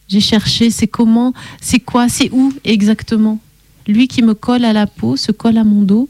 [0.08, 3.40] j'ai cherché, c'est comment, c'est quoi, c'est où exactement?
[3.88, 6.10] Lui qui me colle à la peau se colle à mon dos.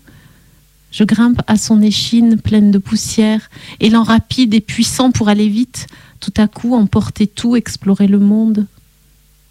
[0.95, 3.49] Je grimpe à son échine pleine de poussière,
[3.81, 5.87] élan rapide et puissant pour aller vite,
[6.21, 8.65] tout à coup emporter tout, explorer le monde.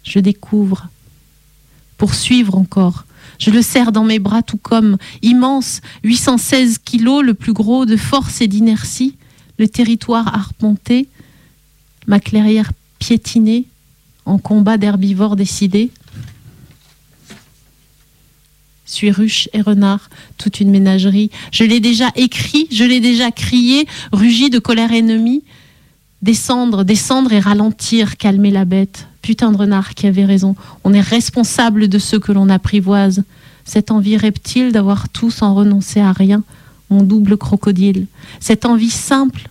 [0.01, 0.87] Je découvre.
[1.99, 3.05] Poursuivre encore.
[3.37, 7.95] Je le serre dans mes bras tout comme, immense, 816 kilos, le plus gros de
[7.95, 9.15] force et d'inertie,
[9.59, 11.07] le territoire arpenté,
[12.07, 13.65] ma clairière piétinée,
[14.25, 15.91] en combat d'herbivores décidés.
[18.95, 21.29] Suis ruche et renard, toute une ménagerie.
[21.51, 25.43] Je l'ai déjà écrit, je l'ai déjà crié, rugi de colère ennemie.
[26.21, 29.07] Descendre, descendre et ralentir, calmer la bête.
[29.21, 30.55] Putain de renard qui avait raison.
[30.85, 33.25] On est responsable de ce que l'on apprivoise.
[33.65, 36.41] Cette envie reptile d'avoir tout sans renoncer à rien.
[36.89, 38.07] Mon double crocodile.
[38.39, 39.49] Cette envie simple,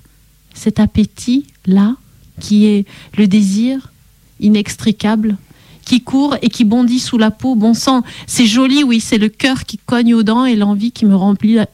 [0.54, 1.96] cet appétit, là,
[2.40, 2.86] qui est
[3.18, 3.92] le désir
[4.40, 5.36] inextricable,
[5.84, 7.54] qui court et qui bondit sous la peau.
[7.54, 11.06] Bon sang, c'est joli, oui, c'est le cœur qui cogne aux dents et l'envie qui
[11.06, 11.66] me remplit la,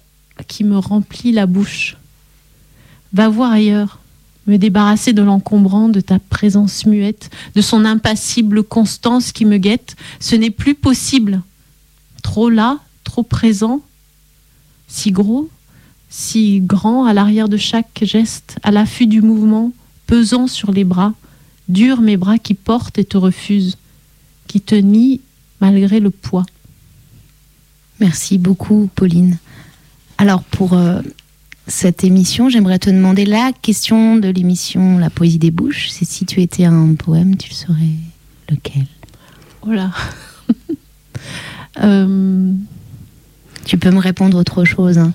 [0.47, 1.97] qui me remplit la bouche.
[3.13, 3.99] Va voir ailleurs,
[4.47, 9.97] me débarrasser de l'encombrant de ta présence muette, de son impassible constance qui me guette.
[10.19, 11.43] Ce n'est plus possible.
[12.23, 13.81] Trop là, trop présent,
[14.89, 15.49] si gros,
[16.11, 19.73] si grand à l'arrière de chaque geste, à l'affût du mouvement,
[20.07, 21.15] pesant sur les bras,
[21.69, 23.79] durs mes bras qui portent et te refusent,
[24.51, 25.21] qui te nient
[25.61, 26.45] malgré le poids.
[28.01, 29.39] Merci beaucoup, Pauline.
[30.19, 31.01] Alors, pour euh,
[31.69, 35.91] cette émission, j'aimerais te demander la question de l'émission La poésie des bouches.
[35.91, 37.95] C'est si tu étais un poème, tu le serais
[38.51, 38.87] lequel?
[39.63, 39.93] Oh là
[41.83, 42.53] Euh,
[43.65, 44.99] Tu peux me répondre autre chose.
[44.99, 45.13] hein.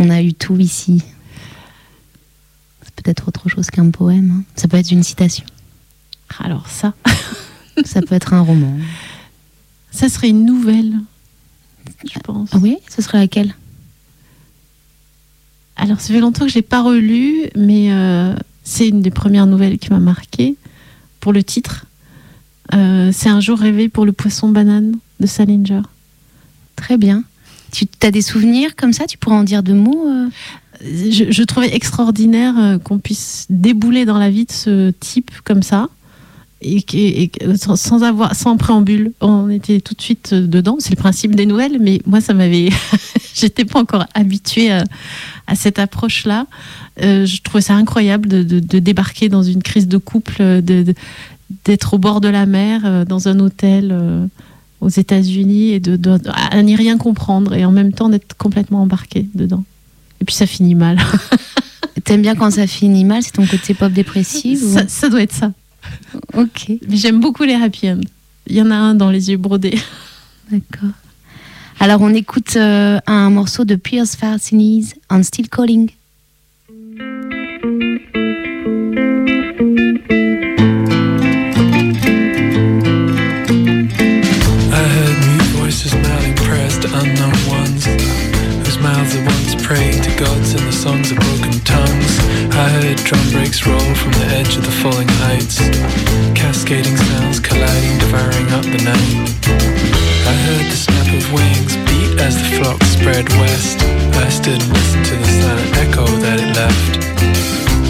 [0.00, 1.02] On a eu tout ici.
[2.82, 4.30] C'est peut-être autre chose qu'un poème.
[4.40, 4.44] hein.
[4.56, 5.44] Ça peut être une citation.
[6.42, 6.94] Alors ça,
[7.84, 8.72] Ça peut être un roman.
[9.90, 10.94] ça serait une nouvelle,
[12.04, 12.50] je pense.
[12.52, 13.54] Ah oui Ce serait laquelle?
[15.76, 19.46] Alors, ça fait longtemps que je l'ai pas relu, mais euh, c'est une des premières
[19.46, 20.56] nouvelles qui m'a marqué
[21.20, 21.86] pour le titre.
[22.72, 25.82] Euh, c'est un jour rêvé pour le poisson banane de Salinger.
[26.76, 27.24] Très bien.
[27.72, 29.06] Tu as des souvenirs comme ça?
[29.06, 30.28] Tu pourrais en dire deux mots euh?
[30.80, 35.88] Je, je trouvais extraordinaire qu'on puisse débouler dans la vie de ce type comme ça.
[36.64, 40.76] Et, sans, avoir, sans préambule, on était tout de suite euh, dedans.
[40.78, 42.70] C'est le principe des nouvelles, mais moi, ça m'avait.
[43.34, 44.84] J'étais pas encore habituée à,
[45.46, 46.46] à cette approche-là.
[47.02, 50.60] Euh, je trouvais ça incroyable de, de- de débarquer dans une crise de couple, euh,
[50.60, 50.94] de-
[51.64, 54.26] d'être au bord de la mer, euh, dans un hôtel euh,
[54.80, 56.18] aux États-Unis, et de, de-
[56.50, 59.64] à n'y rien comprendre, et en même temps d'être complètement embarqué dedans.
[60.20, 60.98] Et puis ça finit mal.
[62.04, 65.32] T'aimes bien quand ça finit mal C'est ton côté pop dépressif ou- ça doit être
[65.34, 65.52] ça.
[66.36, 68.00] Ok, Mais j'aime beaucoup les happy end.
[68.46, 69.78] Il y en a un dans les yeux brodés.
[70.50, 70.90] d'accord.
[71.80, 75.90] Alors on écoute euh, un morceau de Pierce Farsini's On Still Calling.
[84.76, 90.64] I heard mute voices to unknown ones, whose mouths at once prayed to gods in
[90.66, 92.18] the songs of broken tongues.
[92.56, 95.58] I heard drum breaks roll from the edge of the falling heights,
[96.38, 99.26] cascading sounds colliding, devouring up the night.
[100.22, 103.82] I heard the snap of wings beat as the flock spread west.
[104.22, 106.94] I stood and listened to the silent echo that it left.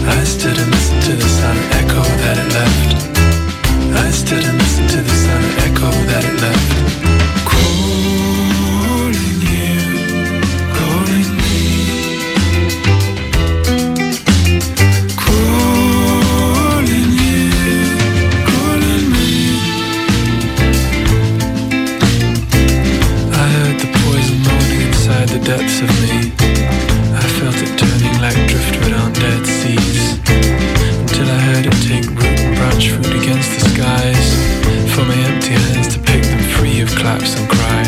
[0.09, 2.89] I stood and listened to the silent echo that it left.
[3.93, 7.04] I stood and listened to the silent echo that it left.
[25.75, 26.31] Depths of me.
[27.15, 30.19] I felt it turning like driftwood on dead seas
[30.99, 34.27] until I heard it take root and branch fruit against the skies.
[34.93, 37.84] For my empty hands to pick them free of claps and cries.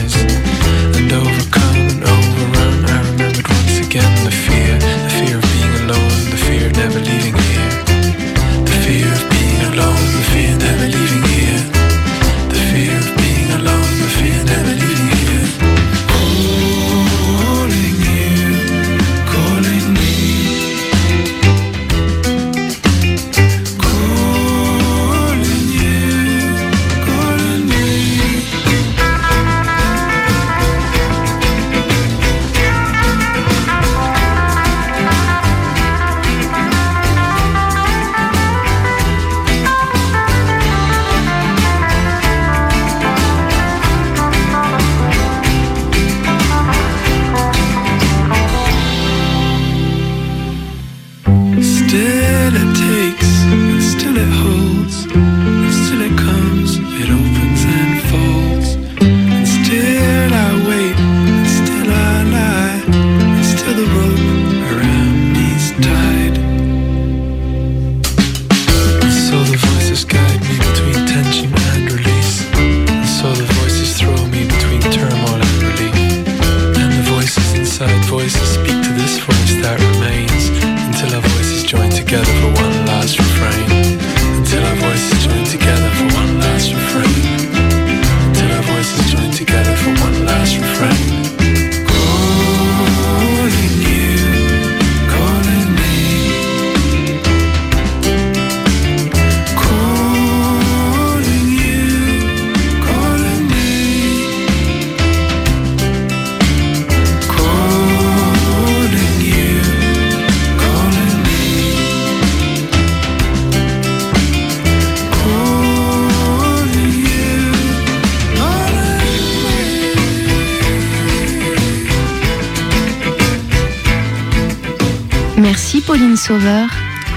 [126.28, 126.68] Sauveur.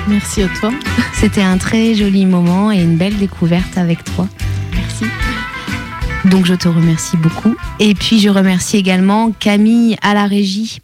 [0.06, 0.70] Merci à toi.
[1.14, 4.28] C'était un très joli moment et une belle découverte avec toi.
[4.72, 5.04] Merci.
[6.26, 7.56] Donc je te remercie beaucoup.
[7.80, 10.78] Et puis je remercie également Camille à la régie.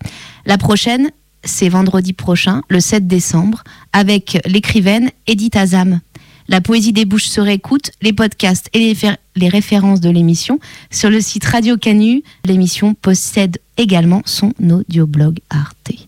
[0.45, 1.13] La prochaine,
[1.45, 3.63] c'est vendredi prochain, le 7 décembre,
[3.93, 6.01] avec l'écrivaine Edith Azam.
[6.49, 8.97] La poésie des bouches se réécoute, les podcasts et les,
[9.37, 10.59] les références de l'émission
[10.91, 12.25] sur le site Radio Canu.
[12.45, 16.06] L'émission possède également son audioblog Arte.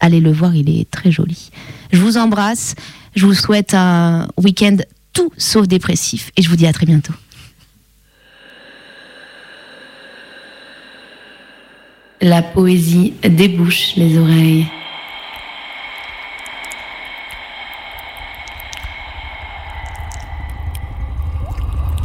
[0.00, 1.50] Allez le voir, il est très joli.
[1.92, 2.74] Je vous embrasse,
[3.14, 4.78] je vous souhaite un week-end
[5.12, 7.12] tout sauf dépressif et je vous dis à très bientôt.
[12.22, 14.66] La poésie débouche les oreilles.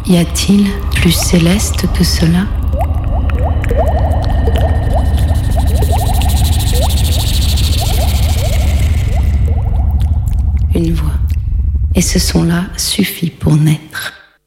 [0.08, 2.46] Y a-t-il plus céleste que cela?
[11.96, 14.25] Et ce son-là suffit pour naître.